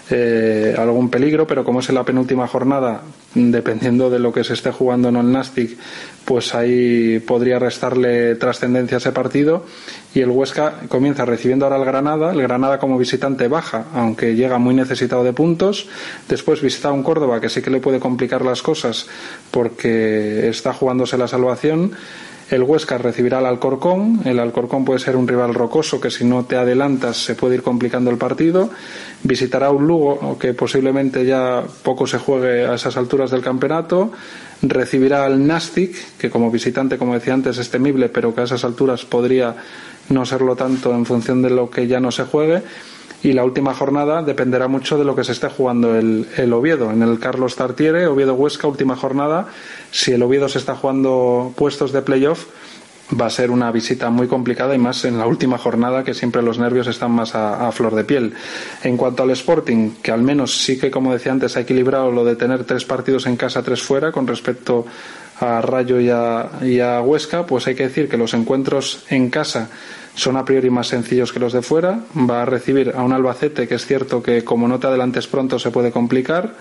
eh, 0.10 0.76
algún 0.78 1.10
peligro, 1.10 1.48
pero 1.48 1.64
como 1.64 1.80
es 1.80 1.90
en 1.90 1.96
la 1.96 2.04
penúltima 2.04 2.46
jornada, 2.48 3.04
dependiendo 3.36 4.10
de 4.10 4.20
lo 4.20 4.34
que 4.34 4.44
se 4.44 4.54
esté 4.54 4.72
jugando 4.72 5.10
en 5.10 5.16
el 5.16 5.32
Nastic, 5.32 5.78
pues 6.26 6.54
ahí 6.56 7.20
podría 7.20 7.58
restarle 7.58 8.36
trascendencia 8.36 8.98
a 8.98 9.00
ese 9.00 9.12
partido. 9.12 9.66
Y 10.14 10.20
el 10.20 10.30
Huesca 10.30 10.82
comienza 10.90 11.26
recibiendo 11.26 11.66
ahora 11.66 11.78
al 11.78 11.86
Granada. 11.86 12.32
El 12.34 12.42
Granada 12.42 12.80
como 12.80 12.98
visitante 12.98 13.48
baja, 13.48 13.86
aunque 13.94 14.36
llega 14.36 14.58
muy 14.58 14.76
necesitado 14.76 15.24
de 15.24 15.34
puntos. 15.34 15.88
Después 16.28 16.62
visita 16.62 16.90
a 16.90 16.92
un 16.92 17.04
Córdoba 17.04 17.40
que 17.40 17.50
sí 17.50 17.62
que 17.62 17.70
le 17.72 17.80
puede 17.80 18.00
complicar 18.00 18.44
las 18.44 18.62
cosas 18.62 19.08
porque 19.52 20.50
está 20.50 20.74
jugándose 20.74 21.18
la 21.18 21.28
salvación. 21.28 21.94
El 22.54 22.62
Huesca 22.62 23.00
recibirá 23.00 23.40
al 23.40 23.48
Alcorcón. 23.48 24.22
El 24.26 24.38
Alcorcón 24.38 24.86
puede 24.86 25.00
ser 25.00 25.16
un 25.16 25.28
rival 25.28 25.56
rocoso 25.56 26.00
que 26.00 26.12
si 26.12 26.24
no 26.24 26.46
te 26.46 26.56
adelantas 26.56 27.18
se 27.18 27.34
puede 27.34 27.56
ir 27.56 27.64
complicando 27.64 28.12
el 28.12 28.18
partido. 28.20 28.70
Visitará 29.24 29.72
un 29.72 29.88
Lugo 29.88 30.38
que 30.38 30.54
posiblemente 30.54 31.26
ya 31.26 31.64
poco 31.82 32.06
se 32.06 32.20
juegue 32.20 32.68
a 32.68 32.76
esas 32.76 32.96
alturas 32.96 33.32
del 33.32 33.42
campeonato. 33.42 34.12
Recibirá 34.62 35.26
al 35.26 35.48
Nastic, 35.48 35.96
que 36.20 36.30
como 36.30 36.52
visitante, 36.52 37.00
como 37.00 37.16
decía 37.16 37.34
antes, 37.34 37.58
es 37.58 37.72
temible, 37.72 38.10
pero 38.10 38.36
que 38.36 38.42
a 38.42 38.44
esas 38.44 38.64
alturas 38.64 39.04
podría 39.04 39.56
no 40.10 40.24
serlo 40.24 40.56
tanto 40.56 40.94
en 40.94 41.08
función 41.08 41.42
de 41.42 41.50
lo 41.50 41.72
que 41.72 41.88
ya 41.88 42.00
no 42.00 42.12
se 42.12 42.26
juegue 42.26 42.62
y 43.24 43.32
la 43.32 43.46
última 43.46 43.74
jornada 43.74 44.22
dependerá 44.22 44.68
mucho 44.68 44.98
de 44.98 45.06
lo 45.06 45.16
que 45.16 45.24
se 45.24 45.32
esté 45.32 45.48
jugando 45.48 45.96
el, 45.96 46.54
Oviedo. 46.54 46.92
En 46.92 47.02
el 47.02 47.20
Carlos 47.20 47.56
Tartiere, 47.56 48.06
Oviedo 48.06 48.34
Huesca, 48.36 48.68
última 48.68 48.98
jornada, 48.98 49.48
si 49.92 50.12
el 50.12 50.22
Oviedo 50.22 50.50
se 50.50 50.60
está 50.60 50.76
jugando 50.76 51.54
puestos 51.56 51.94
de 51.94 52.02
playoff, 52.02 52.46
va 53.20 53.28
a 53.28 53.30
ser 53.30 53.50
una 53.50 53.72
visita 53.72 54.10
muy 54.10 54.28
complicada 54.28 54.76
y 54.76 54.78
más 54.78 55.06
en 55.06 55.18
la 55.18 55.26
última 55.26 55.58
jornada 55.58 56.04
que 56.04 56.14
siempre 56.14 56.42
los 56.42 56.60
nervios 56.60 56.88
están 56.88 57.12
más 57.12 57.34
a, 57.34 57.72
flor 57.72 57.96
de 57.96 58.04
piel. 58.04 58.34
En 58.84 58.98
cuanto 58.98 59.24
al 59.24 59.32
Sporting, 59.32 59.92
que 60.02 60.12
al 60.12 60.22
menos 60.22 60.58
sí 60.58 60.78
que, 60.78 60.92
como 60.92 61.14
decía 61.14 61.32
antes, 61.32 61.56
ha 61.56 61.62
equilibrado 61.62 62.12
lo 62.12 62.26
de 62.26 62.36
tener 62.36 62.66
tres 62.66 62.84
partidos 62.84 63.26
en 63.26 63.38
casa, 63.38 63.64
tres 63.64 63.82
fuera 63.82 64.12
con 64.12 64.28
respecto 64.28 64.86
a 65.40 65.62
Rayo 65.62 66.00
y 66.00 66.10
a 66.10 67.02
Huesca, 67.02 67.46
pues 67.46 67.68
hay 67.68 67.76
que 67.76 67.84
decir 67.84 68.10
que 68.10 68.18
los 68.18 68.34
encuentros 68.34 69.06
en 69.10 69.30
casa 69.30 69.70
son 70.16 70.38
a 70.38 70.46
priori 70.46 70.70
más 70.70 70.88
sencillos 70.88 71.34
que 71.34 71.40
los 71.40 71.54
de 71.54 71.62
fuera. 71.62 72.00
Va 72.30 72.44
a 72.44 72.46
recibir 72.46 72.94
a 72.96 73.04
un 73.04 73.14
Albacete 73.14 73.68
que 73.68 73.76
es 73.76 73.86
cierto 73.86 74.22
que 74.22 74.44
como 74.44 74.68
no 74.68 74.80
te 74.80 74.88
adelantes 74.88 75.28
pronto 75.28 75.60
se 75.60 75.72
puede 75.72 75.92
complicar, 75.92 76.54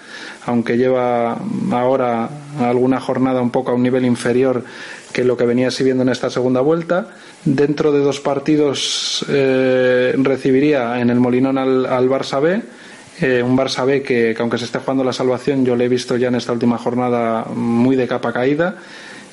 aunque 0.46 0.78
lleva 0.78 1.38
ahora 1.70 2.28
alguna 2.60 3.00
jornada 3.00 3.42
un 3.42 3.50
poco 3.50 3.70
a 3.70 3.74
un 3.74 3.82
nivel 3.82 4.04
inferior 4.04 4.64
que 5.12 5.24
lo 5.24 5.36
que 5.36 5.44
venía 5.44 5.70
siguiendo 5.70 6.02
en 6.02 6.08
esta 6.08 6.30
segunda 6.30 6.60
vuelta. 6.60 7.08
Dentro 7.44 7.92
de 7.92 8.00
dos 8.00 8.20
partidos 8.20 9.24
eh, 9.28 10.14
recibiría 10.16 11.00
en 11.00 11.10
el 11.10 11.20
Molinón 11.20 11.58
al, 11.58 12.08
Barça 12.08 12.40
B. 12.40 12.62
Eh, 13.20 13.42
un 13.42 13.56
Barça 13.56 13.84
B 13.84 14.02
que, 14.02 14.32
que, 14.34 14.42
aunque 14.42 14.56
se 14.56 14.64
esté 14.64 14.78
jugando 14.78 15.04
la 15.04 15.12
salvación, 15.12 15.66
yo 15.66 15.76
le 15.76 15.84
he 15.84 15.88
visto 15.88 16.16
ya 16.16 16.28
en 16.28 16.36
esta 16.36 16.52
última 16.52 16.78
jornada 16.78 17.44
muy 17.54 17.94
de 17.96 18.08
capa 18.08 18.32
caída 18.32 18.76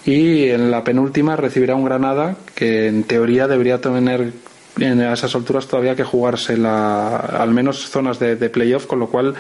y 0.05 0.49
en 0.49 0.71
la 0.71 0.83
penúltima 0.83 1.35
recibirá 1.35 1.75
un 1.75 1.85
Granada 1.85 2.35
que 2.55 2.88
en 2.88 3.03
teoría 3.03 3.47
debería 3.47 3.81
tener 3.81 4.33
en 4.79 5.01
esas 5.01 5.35
alturas 5.35 5.67
todavía 5.67 5.95
que 5.95 6.03
jugarse 6.03 6.57
la, 6.57 7.17
al 7.17 7.51
menos 7.51 7.89
zonas 7.89 8.19
de, 8.19 8.35
de 8.35 8.49
playoff, 8.49 8.85
con 8.85 8.99
lo 8.99 9.07
cual 9.07 9.35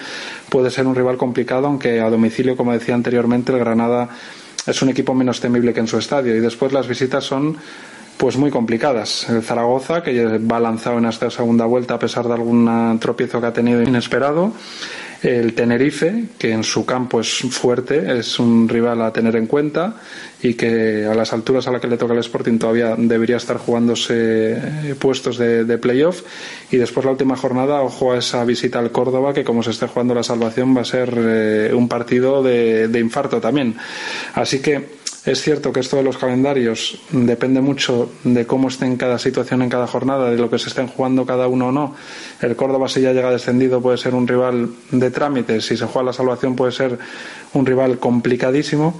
puede 0.49 0.69
ser 0.69 0.85
un 0.85 0.95
rival 0.95 1.17
complicado, 1.17 1.67
aunque 1.67 2.01
a 2.01 2.09
domicilio, 2.09 2.57
como 2.57 2.73
decía 2.73 2.95
anteriormente, 2.95 3.51
el 3.51 3.59
Granada 3.59 4.09
es 4.65 4.81
un 4.81 4.89
equipo 4.89 5.13
menos 5.13 5.39
temible 5.39 5.73
que 5.73 5.79
en 5.79 5.87
su 5.87 5.97
estadio. 5.97 6.35
Y 6.35 6.39
después 6.39 6.73
las 6.73 6.87
visitas 6.87 7.23
son 7.23 7.57
pues 8.17 8.35
muy 8.35 8.51
complicadas. 8.51 9.29
El 9.29 9.41
Zaragoza, 9.43 10.03
que 10.03 10.37
va 10.39 10.59
lanzado 10.59 10.97
en 10.97 11.05
esta 11.05 11.29
segunda 11.29 11.65
vuelta 11.65 11.93
a 11.93 11.99
pesar 11.99 12.27
de 12.27 12.33
algún 12.33 12.97
tropiezo 12.99 13.39
que 13.39 13.47
ha 13.47 13.53
tenido 13.53 13.81
inesperado 13.81 14.51
el 15.21 15.53
Tenerife, 15.53 16.25
que 16.37 16.51
en 16.51 16.63
su 16.63 16.85
campo 16.85 17.19
es 17.19 17.29
fuerte, 17.49 18.19
es 18.19 18.39
un 18.39 18.69
rival 18.69 19.01
a 19.01 19.11
tener 19.11 19.35
en 19.35 19.47
cuenta 19.47 19.95
y 20.41 20.53
que 20.53 21.05
a 21.05 21.13
las 21.13 21.33
alturas 21.33 21.67
a 21.67 21.71
las 21.71 21.81
que 21.81 21.87
le 21.87 21.97
toca 21.97 22.13
el 22.13 22.19
Sporting 22.19 22.57
todavía 22.57 22.95
debería 22.97 23.37
estar 23.37 23.57
jugándose 23.57 24.53
eh, 24.53 24.95
puestos 24.97 25.37
de, 25.37 25.77
playoff. 25.77 26.23
Y 26.71 26.77
después 26.77 27.05
la 27.05 27.11
última 27.11 27.35
jornada, 27.35 27.81
ojo 27.81 28.13
a 28.13 28.17
esa 28.17 28.43
visita 28.45 28.79
al 28.79 28.91
Córdoba, 28.91 29.33
que 29.33 29.43
como 29.43 29.63
se 29.63 29.71
esté 29.71 29.87
jugando 29.87 30.15
la 30.15 30.23
salvación 30.23 30.75
va 30.75 30.81
a 30.81 30.85
ser 30.85 31.13
eh, 31.17 31.71
un 31.73 31.89
partido 31.89 32.41
de, 32.41 32.87
de 32.87 32.99
infarto 32.99 33.41
también. 33.41 33.75
Así 34.33 34.61
que 34.61 34.98
es 35.25 35.41
cierto 35.41 35.73
que 35.73 35.81
esto 35.81 35.97
de 35.97 36.03
los 36.03 36.17
calendarios 36.17 36.99
depende 37.11 37.59
mucho 37.59 38.09
de 38.23 38.47
cómo 38.47 38.69
esté 38.69 38.85
en 38.85 38.95
cada 38.95 39.19
situación 39.19 39.61
en 39.61 39.69
cada 39.69 39.85
jornada, 39.85 40.31
de 40.31 40.37
lo 40.37 40.49
que 40.49 40.59
se 40.59 40.69
estén 40.69 40.87
jugando 40.87 41.25
cada 41.25 41.47
uno 41.47 41.67
o 41.67 41.71
no. 41.71 41.95
El 42.41 42.55
Córdoba, 42.55 42.87
si 42.87 43.01
ya 43.01 43.11
llega 43.11 43.29
descendido, 43.29 43.81
puede 43.81 43.97
ser 43.97 44.15
un 44.15 44.27
rival 44.27 44.69
de 44.91 45.11
trámite. 45.11 45.59
Si 45.61 45.75
se 45.75 45.85
juega 45.85 46.07
la 46.07 46.13
salvación, 46.13 46.55
puede 46.55 46.71
ser 46.71 46.97
un 47.53 47.65
rival 47.65 47.99
complicadísimo. 47.99 48.99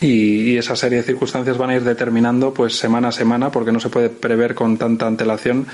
Y, 0.00 0.56
esa 0.56 0.74
serie 0.74 0.98
de 0.98 1.04
circunstancias 1.04 1.56
van 1.56 1.70
a 1.70 1.76
ir 1.76 1.84
determinando 1.84 2.52
pues 2.52 2.76
semana 2.76 3.08
a 3.08 3.12
semana 3.12 3.52
porque 3.52 3.70
no 3.70 3.78
se 3.78 3.88
puede 3.88 4.08
prever 4.10 4.52
con 4.52 4.76
tanta 4.76 5.06
antelación 5.06 5.66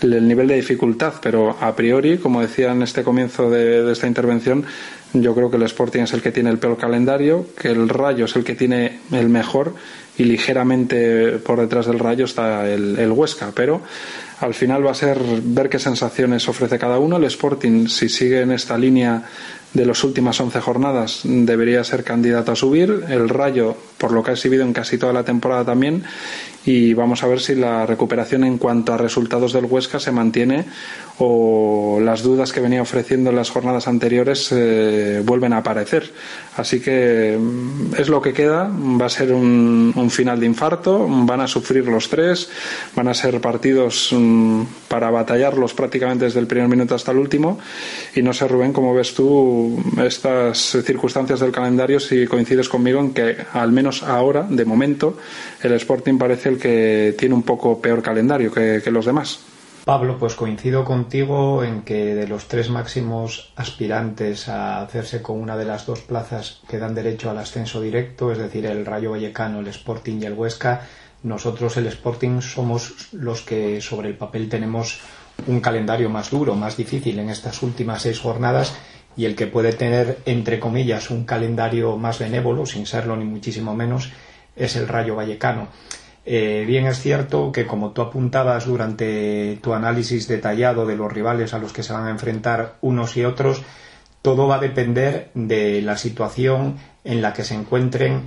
el 0.00 0.26
nivel 0.26 0.48
de 0.48 0.56
dificultad 0.56 1.14
pero 1.22 1.56
a 1.60 1.76
priori 1.76 2.16
como 2.18 2.40
decía 2.40 2.72
en 2.72 2.82
este 2.82 3.04
comienzo 3.04 3.50
de 3.50 3.90
esta 3.92 4.06
intervención 4.06 4.64
yo 5.14 5.34
creo 5.34 5.50
que 5.50 5.56
el 5.56 5.62
Sporting 5.62 6.02
es 6.02 6.12
el 6.12 6.22
que 6.22 6.32
tiene 6.32 6.50
el 6.50 6.58
peor 6.58 6.76
calendario, 6.76 7.46
que 7.60 7.68
el 7.68 7.88
Rayo 7.88 8.24
es 8.24 8.36
el 8.36 8.44
que 8.44 8.54
tiene 8.54 8.98
el 9.12 9.28
mejor 9.28 9.74
y 10.18 10.24
ligeramente 10.24 11.38
por 11.38 11.60
detrás 11.60 11.86
del 11.86 11.98
Rayo 11.98 12.24
está 12.24 12.68
el, 12.68 12.98
el 12.98 13.12
Huesca, 13.12 13.52
pero 13.54 13.80
al 14.40 14.54
final 14.54 14.86
va 14.86 14.90
a 14.90 14.94
ser 14.94 15.18
ver 15.42 15.68
qué 15.68 15.78
sensaciones 15.78 16.48
ofrece 16.48 16.78
cada 16.78 16.98
uno. 16.98 17.16
El 17.16 17.24
Sporting, 17.24 17.86
si 17.86 18.08
sigue 18.08 18.42
en 18.42 18.52
esta 18.52 18.76
línea 18.76 19.22
de 19.74 19.84
las 19.84 20.02
últimas 20.04 20.40
11 20.40 20.60
jornadas, 20.60 21.20
debería 21.24 21.82
ser 21.84 22.04
candidato 22.04 22.52
a 22.52 22.56
subir. 22.56 23.04
El 23.08 23.28
Rayo, 23.28 23.76
por 23.98 24.12
lo 24.12 24.22
que 24.22 24.30
ha 24.30 24.34
exhibido 24.34 24.64
en 24.64 24.72
casi 24.72 24.98
toda 24.98 25.12
la 25.12 25.24
temporada 25.24 25.64
también. 25.64 26.04
Y 26.66 26.94
vamos 26.94 27.22
a 27.22 27.26
ver 27.26 27.40
si 27.40 27.54
la 27.54 27.84
recuperación 27.84 28.42
en 28.44 28.56
cuanto 28.56 28.94
a 28.94 28.96
resultados 28.96 29.52
del 29.52 29.66
Huesca 29.66 30.00
se 30.00 30.12
mantiene 30.12 30.64
o 31.18 31.98
las 32.00 32.22
dudas 32.22 32.52
que 32.52 32.60
venía 32.60 32.80
ofreciendo 32.80 33.30
en 33.30 33.36
las 33.36 33.50
jornadas 33.50 33.86
anteriores 33.86 34.50
eh, 34.50 35.20
vuelven 35.24 35.52
a 35.52 35.58
aparecer. 35.58 36.10
Así 36.56 36.80
que 36.80 37.38
mm, 37.38 37.94
es 37.98 38.08
lo 38.08 38.22
que 38.22 38.32
queda, 38.32 38.70
va 38.72 39.06
a 39.06 39.10
ser 39.10 39.32
un, 39.32 39.92
final 40.10 40.40
de 40.40 40.46
infarto, 40.46 41.06
van 41.08 41.40
a 41.40 41.46
sufrir 41.46 41.86
los 41.86 42.08
tres, 42.08 42.48
van 42.96 43.08
a 43.08 43.14
ser 43.14 43.40
partidos 43.40 44.10
mm, 44.12 44.62
para 44.88 45.10
batallarlos 45.10 45.74
prácticamente 45.74 46.24
desde 46.24 46.40
el 46.40 46.46
primer 46.46 46.68
minuto 46.68 46.94
hasta 46.94 47.12
el 47.12 47.18
último. 47.18 47.58
Y 48.14 48.22
no 48.22 48.32
sé, 48.32 48.48
Rubén, 48.48 48.72
cómo 48.72 48.94
ves 48.94 49.14
tú 49.14 49.63
estas 49.98 50.58
circunstancias 50.84 51.40
del 51.40 51.52
calendario, 51.52 52.00
si 52.00 52.26
coincides 52.26 52.68
conmigo 52.68 53.00
en 53.00 53.12
que 53.12 53.36
al 53.52 53.72
menos 53.72 54.02
ahora, 54.02 54.46
de 54.48 54.64
momento, 54.64 55.18
el 55.62 55.72
Sporting 55.72 56.18
parece 56.18 56.48
el 56.50 56.58
que 56.58 57.14
tiene 57.18 57.34
un 57.34 57.42
poco 57.42 57.80
peor 57.80 58.02
calendario 58.02 58.52
que 58.52 58.82
los 58.90 59.06
demás. 59.06 59.40
Pablo, 59.84 60.16
pues 60.18 60.34
coincido 60.34 60.82
contigo 60.82 61.62
en 61.62 61.82
que 61.82 62.14
de 62.14 62.26
los 62.26 62.48
tres 62.48 62.70
máximos 62.70 63.52
aspirantes 63.54 64.48
a 64.48 64.80
hacerse 64.80 65.20
con 65.20 65.38
una 65.38 65.58
de 65.58 65.66
las 65.66 65.84
dos 65.84 66.00
plazas 66.00 66.62
que 66.66 66.78
dan 66.78 66.94
derecho 66.94 67.28
al 67.28 67.36
ascenso 67.36 67.82
directo, 67.82 68.32
es 68.32 68.38
decir, 68.38 68.64
el 68.64 68.86
Rayo 68.86 69.10
Vallecano, 69.10 69.60
el 69.60 69.68
Sporting 69.68 70.20
y 70.22 70.24
el 70.24 70.32
Huesca, 70.32 70.88
nosotros 71.22 71.76
el 71.76 71.86
Sporting 71.88 72.40
somos 72.40 73.12
los 73.12 73.42
que 73.42 73.82
sobre 73.82 74.08
el 74.08 74.16
papel 74.16 74.48
tenemos 74.48 75.00
un 75.46 75.60
calendario 75.60 76.08
más 76.08 76.30
duro, 76.30 76.54
más 76.54 76.78
difícil 76.78 77.18
en 77.18 77.28
estas 77.28 77.62
últimas 77.62 78.00
seis 78.00 78.18
jornadas 78.18 78.74
y 79.16 79.24
el 79.24 79.36
que 79.36 79.46
puede 79.46 79.72
tener, 79.72 80.18
entre 80.26 80.58
comillas, 80.60 81.10
un 81.10 81.24
calendario 81.24 81.96
más 81.96 82.18
benévolo, 82.18 82.66
sin 82.66 82.86
serlo 82.86 83.16
ni 83.16 83.24
muchísimo 83.24 83.74
menos, 83.74 84.10
es 84.56 84.76
el 84.76 84.88
Rayo 84.88 85.16
Vallecano. 85.16 85.68
Eh, 86.26 86.64
bien 86.66 86.86
es 86.86 87.00
cierto 87.00 87.52
que 87.52 87.66
como 87.66 87.90
tú 87.90 88.00
apuntabas 88.00 88.64
durante 88.66 89.58
tu 89.62 89.74
análisis 89.74 90.26
detallado 90.26 90.86
de 90.86 90.96
los 90.96 91.12
rivales 91.12 91.52
a 91.52 91.58
los 91.58 91.72
que 91.72 91.82
se 91.82 91.92
van 91.92 92.06
a 92.06 92.10
enfrentar 92.10 92.76
unos 92.80 93.16
y 93.16 93.24
otros, 93.24 93.62
todo 94.22 94.48
va 94.48 94.56
a 94.56 94.60
depender 94.60 95.30
de 95.34 95.82
la 95.82 95.98
situación 95.98 96.78
en 97.04 97.20
la 97.20 97.34
que 97.34 97.44
se 97.44 97.54
encuentren 97.54 98.22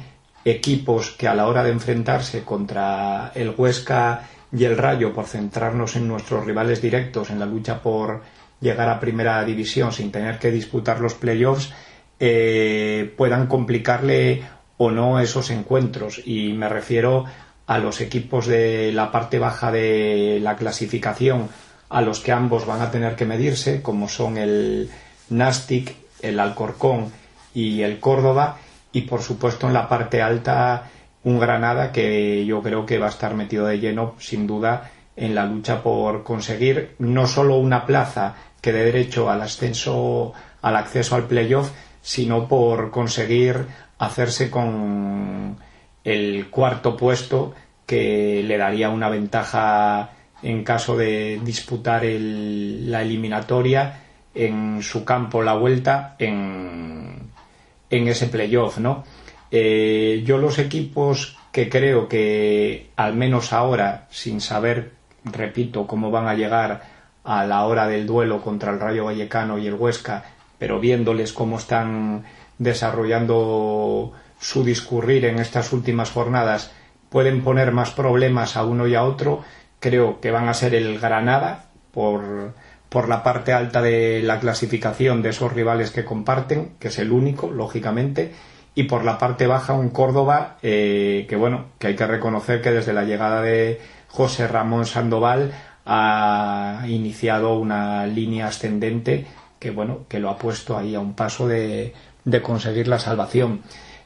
equipos 0.45 1.12
que 1.12 1.28
a 1.28 1.34
la 1.34 1.47
hora 1.47 1.63
de 1.63 1.71
enfrentarse 1.71 2.43
contra 2.43 3.32
el 3.34 3.54
Huesca 3.58 4.28
y 4.52 4.63
el 4.63 4.78
Rayo, 4.78 5.12
por 5.12 5.26
centrarnos 5.26 5.95
en 5.95 6.08
nuestros 6.08 6.45
rivales 6.45 6.82
directos 6.82 7.32
en 7.32 7.39
la 7.39 7.45
lucha 7.45 7.82
por 7.82 8.21
llegar 8.60 8.89
a 8.89 9.00
primera 9.00 9.43
división 9.43 9.91
sin 9.91 10.12
tener 10.12 10.39
que 10.39 10.52
disputar 10.52 11.00
los 11.00 11.13
playoffs, 11.13 11.74
eh, 12.20 13.13
puedan 13.15 13.48
complicarle 13.48 14.43
o 14.78 14.91
no 14.91 15.20
esos 15.20 15.50
encuentros. 15.50 16.22
Y 16.26 16.54
me 16.54 16.70
refiero 16.70 17.26
a 17.67 17.80
los 17.80 18.02
equipos 18.02 18.48
de 18.48 18.91
la 18.93 19.12
parte 19.12 19.39
baja 19.39 19.72
de 19.72 20.39
la 20.41 20.56
clasificación 20.56 21.50
a 21.89 22.02
los 22.02 22.20
que 22.20 22.32
ambos 22.32 22.65
van 22.65 22.82
a 22.82 22.91
tener 22.91 23.15
que 23.15 23.26
medirse, 23.26 23.82
como 23.82 24.08
son 24.10 24.38
el 24.38 24.89
Nastic, 25.30 25.96
el 26.22 26.39
Alcorcón 26.39 27.12
y 27.54 27.82
el 27.82 28.00
Córdoba, 28.00 28.58
y 28.91 29.02
por 29.02 29.22
supuesto 29.22 29.67
en 29.67 29.74
la 29.74 29.88
parte 29.88 30.22
alta 30.22 30.89
un 31.24 31.39
Granada 31.39 31.91
que 31.91 32.46
yo 32.46 32.62
creo 32.62 32.86
que 32.86 33.00
va 33.00 33.08
a 33.08 33.10
estar 33.10 33.36
metido 33.36 33.65
de 33.65 33.80
lleno, 33.80 34.15
sin 34.20 34.48
duda, 34.48 34.91
en 35.18 35.36
la 35.36 35.46
lucha 35.46 35.84
por 35.84 36.24
conseguir 36.24 36.96
no 37.00 37.28
solo 37.28 37.58
una 37.58 37.86
plaza 37.86 38.36
que 38.62 38.72
dé 38.72 38.86
derecho 38.86 39.30
al 39.30 39.42
ascenso, 39.42 40.34
al 40.62 40.76
acceso 40.78 41.16
al 41.16 41.28
playoff, 41.28 41.72
sino 42.02 42.48
por 42.48 42.92
conseguir 42.92 43.66
hacerse 43.98 44.50
con 44.50 45.58
el 46.04 46.50
cuarto 46.50 46.96
puesto 46.96 47.54
que 47.86 48.44
le 48.44 48.58
daría 48.58 48.90
una 48.90 49.10
ventaja 49.10 50.12
en 50.44 50.64
caso 50.64 50.96
de 50.96 51.40
disputar 51.44 52.04
la 52.04 53.02
eliminatoria 53.02 54.04
en 54.36 54.84
su 54.84 55.04
campo 55.04 55.42
la 55.42 55.56
vuelta 55.56 56.16
en, 56.20 57.32
en 57.90 58.08
ese 58.08 58.28
playoff, 58.28 58.78
¿no? 58.78 59.04
Eh, 59.50 60.22
yo 60.26 60.38
los 60.38 60.60
equipos 60.60 61.38
que 61.52 61.70
creo 61.70 62.08
que, 62.08 62.92
al 62.96 63.16
menos 63.16 63.52
ahora, 63.54 64.08
sin 64.12 64.42
saber, 64.42 64.92
repito, 65.32 65.88
cómo 65.88 66.12
van 66.12 66.28
a 66.28 66.36
llegar 66.36 66.82
a 67.24 67.46
la 67.46 67.66
hora 67.66 67.88
del 67.88 68.06
duelo 68.06 68.42
contra 68.42 68.72
el 68.72 68.80
Rayo 68.80 69.06
Vallecano 69.06 69.58
y 69.58 69.68
el 69.68 69.74
Huesca, 69.74 70.24
pero 70.58 70.80
viéndoles 70.80 71.34
cómo 71.34 71.58
están 71.58 72.24
desarrollando 72.58 74.13
su 74.40 74.63
discurrir 74.63 75.26
en 75.26 75.40
estas 75.40 75.74
últimas 75.74 76.12
jornadas, 76.12 76.72
pueden 77.10 77.44
poner 77.44 77.72
más 77.72 77.92
problemas 77.92 78.58
a 78.58 78.63
uno 78.63 78.88
y 78.88 78.96
a 78.96 79.04
otro. 79.04 79.44
Creo 79.80 80.20
que 80.20 80.32
van 80.32 80.48
a 80.48 80.54
ser 80.54 80.74
el 80.74 81.00
Granada 81.00 81.66
por, 81.92 82.54
por 82.90 83.10
la 83.10 83.24
parte 83.24 83.54
alta 83.54 83.82
de 83.82 84.22
la 84.24 84.40
clasificación 84.40 85.22
de 85.22 85.30
esos 85.30 85.54
rivales 85.54 85.92
que 85.92 86.06
comparten, 86.06 86.74
que 86.80 86.88
es 86.88 87.00
el 87.00 87.12
único, 87.12 87.52
lógicamente, 87.52 88.34
y 88.76 88.84
por 88.84 89.04
la 89.04 89.18
parte 89.18 89.48
baja 89.48 89.74
un 89.74 89.90
Córdoba 89.90 90.58
eh, 90.62 91.26
que 91.28 91.36
bueno 91.36 91.66
que 91.80 91.88
hay 91.88 91.96
que 91.96 92.06
reconocer 92.06 92.62
que 92.62 92.72
desde 92.72 92.94
la 92.94 93.06
llegada 93.06 93.42
de 93.42 93.82
José 94.08 94.48
Ramón 94.48 94.86
Sandoval 94.86 95.54
ha 95.86 96.84
iniciado 96.88 97.58
una 97.58 98.06
línea 98.08 98.48
ascendente 98.48 99.26
que 99.60 99.72
bueno 99.72 100.06
que 100.08 100.20
lo 100.20 100.30
ha 100.30 100.38
puesto 100.38 100.78
ahí 100.78 100.96
a 100.96 101.00
un 101.00 101.13
paso 101.13 101.48
de, 101.48 101.93
de 102.26 102.41
conseguir 102.41 102.88
la 102.88 103.00
salvación. 103.00 103.62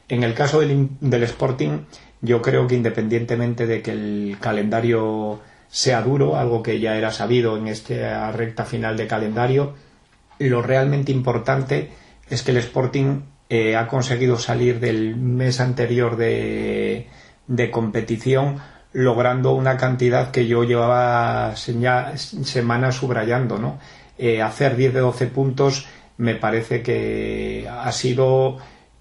En 0.08 0.22
el 0.22 0.34
caso 0.34 0.60
del, 0.60 0.88
del 1.00 1.22
Sporting 1.24 1.80
yo 2.20 2.40
creo 2.40 2.66
que 2.66 2.76
independientemente 2.76 3.66
de 3.66 3.82
que 3.82 3.90
el 3.92 4.36
calendario 4.40 5.40
sea 5.68 6.02
duro 6.02 6.36
algo 6.36 6.62
que 6.62 6.78
ya 6.80 6.96
era 6.96 7.10
sabido 7.10 7.56
en 7.56 7.68
esta 7.68 8.30
recta 8.32 8.64
final 8.64 8.96
de 8.96 9.06
calendario 9.06 9.74
lo 10.48 10.62
realmente 10.62 11.12
importante 11.12 11.90
es 12.28 12.42
que 12.42 12.52
el 12.52 12.58
Sporting 12.58 13.20
eh, 13.48 13.76
ha 13.76 13.86
conseguido 13.86 14.38
salir 14.38 14.80
del 14.80 15.16
mes 15.16 15.60
anterior 15.60 16.16
de, 16.16 17.08
competición 17.70 18.58
logrando 18.92 19.52
una 19.52 19.76
cantidad 19.76 20.30
que 20.30 20.46
yo 20.46 20.64
llevaba 20.64 21.54
semanas 21.56 22.94
subrayando, 22.94 23.58
¿no? 23.58 23.78
Eh, 24.18 24.42
hacer 24.42 24.76
10 24.76 24.94
de 24.94 25.00
12 25.00 25.26
puntos 25.28 25.86
me 26.18 26.34
parece 26.34 26.82
que 26.82 27.66
ha 27.68 27.90
sido 27.92 28.58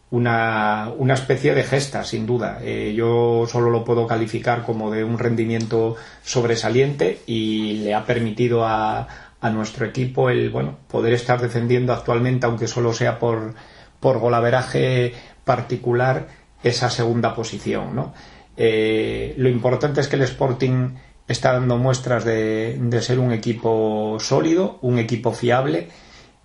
una, 0.10 0.90
una 0.98 1.14
especie 1.14 1.54
de 1.54 1.64
gesta, 1.64 2.04
sin 2.04 2.26
duda. 2.26 2.60
Eh, 2.62 2.94
yo 2.96 3.46
solo 3.48 3.70
lo 3.70 3.84
puedo 3.84 4.08
calificar 4.08 4.64
como 4.64 4.92
de 4.92 5.04
un 5.04 5.20
rendimiento 5.20 5.96
sobresaliente 6.24 7.22
y 7.28 7.78
le 7.84 7.94
ha 7.94 8.06
permitido 8.06 8.66
a, 8.66 9.08
a 9.40 9.50
nuestro 9.50 9.86
equipo 9.86 10.30
el 10.30 10.50
bueno 10.50 10.78
poder 10.88 11.14
estar 11.14 11.42
defendiendo 11.42 11.94
actualmente, 11.94 12.46
aunque 12.46 12.68
solo 12.68 12.94
sea 12.94 13.20
por 13.20 13.54
por 14.02 14.20
golaveraje 14.20 15.14
particular 15.46 16.28
esa 16.62 16.90
segunda 16.90 17.34
posición. 17.34 17.96
¿no? 17.96 18.14
Eh, 18.58 19.34
lo 19.38 19.50
importante 19.50 20.02
es 20.02 20.08
que 20.08 20.18
el 20.18 20.24
Sporting 20.24 20.96
está 21.28 21.54
dando 21.54 21.78
muestras 21.78 22.26
de, 22.26 22.78
ser 23.02 23.20
un 23.20 23.32
equipo 23.32 24.18
sólido, 24.20 24.78
un 24.82 25.00
equipo 25.00 25.32
fiable 25.32 25.88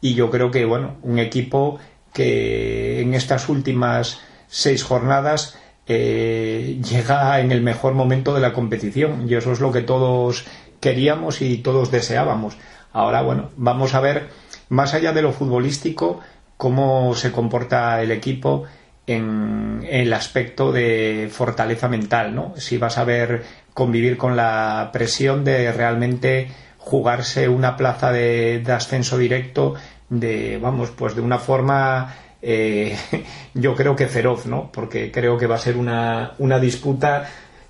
y 0.01 0.15
yo 0.15 0.31
creo 0.31 0.51
que 0.51 0.65
bueno, 0.65 0.97
un 1.03 1.19
equipo 1.19 1.79
que 2.13 3.01
en 3.01 3.15
estas 3.15 3.49
últimas 3.49 4.21
seis 4.47 4.85
jornadas 4.85 5.59
eh, 5.87 6.81
llega 6.89 7.41
en 7.41 7.53
el 7.53 7.63
mejor 7.63 7.95
momento 7.95 8.35
de 8.35 8.41
la 8.41 8.53
competición 8.53 9.29
y 9.29 9.35
eso 9.35 9.53
es 9.53 9.61
lo 9.61 9.73
que 9.73 9.83
todos 9.83 10.45
queríamos 10.81 11.43
y 11.43 11.59
todos 11.59 11.91
deseábamos. 11.91 12.57
Ahora, 12.93 13.23
bueno, 13.23 13.51
vamos 13.57 13.95
a 13.95 14.01
ver, 14.01 14.29
más 14.69 14.95
allá 14.95 15.13
de 15.13 15.23
lo 15.23 15.33
futbolístico, 15.33 16.21
cómo 16.57 17.15
se 17.15 17.33
comporta 17.33 18.03
el 18.03 18.11
equipo 18.11 18.65
en, 19.07 19.87
el 19.89 20.13
aspecto 20.13 20.73
de 20.73 21.29
fortaleza 21.31 21.89
mental, 21.89 22.35
¿no? 22.35 22.55
Si 22.57 22.79
vas 22.79 22.99
a 22.99 23.05
ver 23.05 23.45
convivir 23.75 24.17
con 24.17 24.37
la 24.37 24.91
presión 24.93 25.45
de 25.45 25.71
realmente 25.73 26.49
jugarse 26.79 27.49
una 27.49 27.77
plaza 27.77 28.13
de, 28.13 28.63
ascenso 28.69 29.19
directo 29.19 29.75
de, 30.09 30.59
vamos, 30.59 30.91
pues 30.91 31.15
de 31.15 31.21
una 31.21 31.39
forma 31.39 32.15
eh, 32.43 32.97
yo 33.55 33.75
creo 33.75 33.97
que 33.97 34.07
feroz, 34.07 34.47
¿no? 34.47 34.71
Porque 34.73 35.11
creo 35.11 35.37
que 35.37 35.47
va 35.47 35.57
a 35.57 35.59
ser 35.59 35.77
una, 35.77 36.35
una 36.39 36.59
disputa 36.59 37.29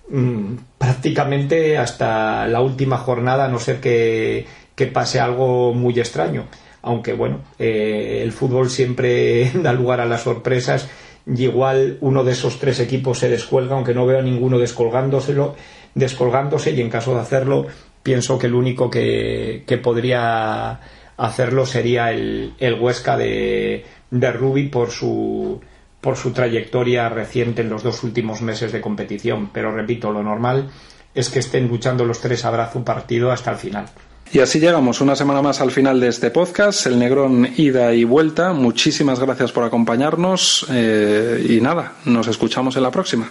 mm, 0.09 0.55
prácticamente 0.79 1.79
hasta 1.79 2.47
la 2.47 2.61
última 2.61 2.99
jornada, 2.99 3.47
a 3.47 3.49
no 3.49 3.59
ser 3.59 3.81
que, 3.81 4.47
que 4.75 4.87
pase 4.87 5.21
algo 5.21 5.73
muy 5.75 5.99
extraño 5.99 6.45
aunque 6.87 7.15
bueno, 7.15 7.41
eh, 7.59 8.21
el 8.23 8.31
fútbol 8.31 8.71
siempre 8.71 9.51
da 9.55 9.73
lugar 9.73 10.01
a 10.01 10.07
las 10.07 10.23
sorpresas 10.23 10.89
y 11.27 11.45
igual 11.45 11.99
uno 12.01 12.23
de 12.23 12.33
esos 12.33 12.59
tres 12.59 12.79
equipos 12.81 13.19
se 13.19 13.29
descuelga, 13.29 13.75
aunque 13.75 13.95
no 13.95 14.07
veo 14.07 14.21
a 14.21 14.23
ninguno 14.23 14.59
descolgándoselo, 14.59 15.57
descolgándose 15.95 16.71
y 16.71 16.81
en 16.81 16.91
caso 16.91 17.15
de 17.15 17.21
hacerlo 17.21 17.67
pienso 18.03 18.39
que 18.39 18.47
el 18.47 18.55
único 18.55 18.89
que, 18.89 19.81
podría 19.83 20.81
hacerlo 21.17 21.67
sería 21.67 22.13
el, 22.13 22.55
Huesca 22.79 23.17
de, 23.17 23.85
de 24.11 24.69
por 24.71 24.91
su 24.91 25.61
por 26.01 26.17
su 26.17 26.31
trayectoria 26.31 27.09
reciente 27.09 27.63
en 27.63 27.71
los 27.71 27.83
dos 27.83 28.05
últimos 28.05 28.41
meses 28.41 28.71
de 28.71 28.81
competición. 28.81 29.51
Pero 29.53 29.75
repito, 29.75 30.13
lo 30.13 30.23
normal 30.23 30.71
es 31.17 31.31
que 31.31 31.41
estén 31.41 31.67
luchando 31.67 32.05
los 32.05 32.21
tres 32.21 32.45
a 32.45 32.71
un 32.75 32.85
partido 32.85 33.33
hasta 33.33 33.51
el 33.51 33.57
final. 33.57 33.87
Y 34.33 34.41
así 34.41 34.59
llegamos 34.59 35.01
una 35.01 35.17
semana 35.17 35.41
más 35.41 35.61
al 35.61 35.71
final 35.71 36.01
de 36.01 36.09
este 36.09 36.31
podcast, 36.31 36.87
el 36.87 36.99
Negrón 36.99 37.49
ida 37.57 37.95
y 37.95 38.05
vuelta. 38.05 38.53
Muchísimas 38.53 39.21
gracias 39.21 39.53
por 39.53 39.65
acompañarnos 39.65 40.67
eh, 40.71 41.47
y 41.49 41.61
nada, 41.61 41.93
nos 42.05 42.27
escuchamos 42.27 42.77
en 42.77 42.83
la 42.83 42.91
próxima. 42.91 43.31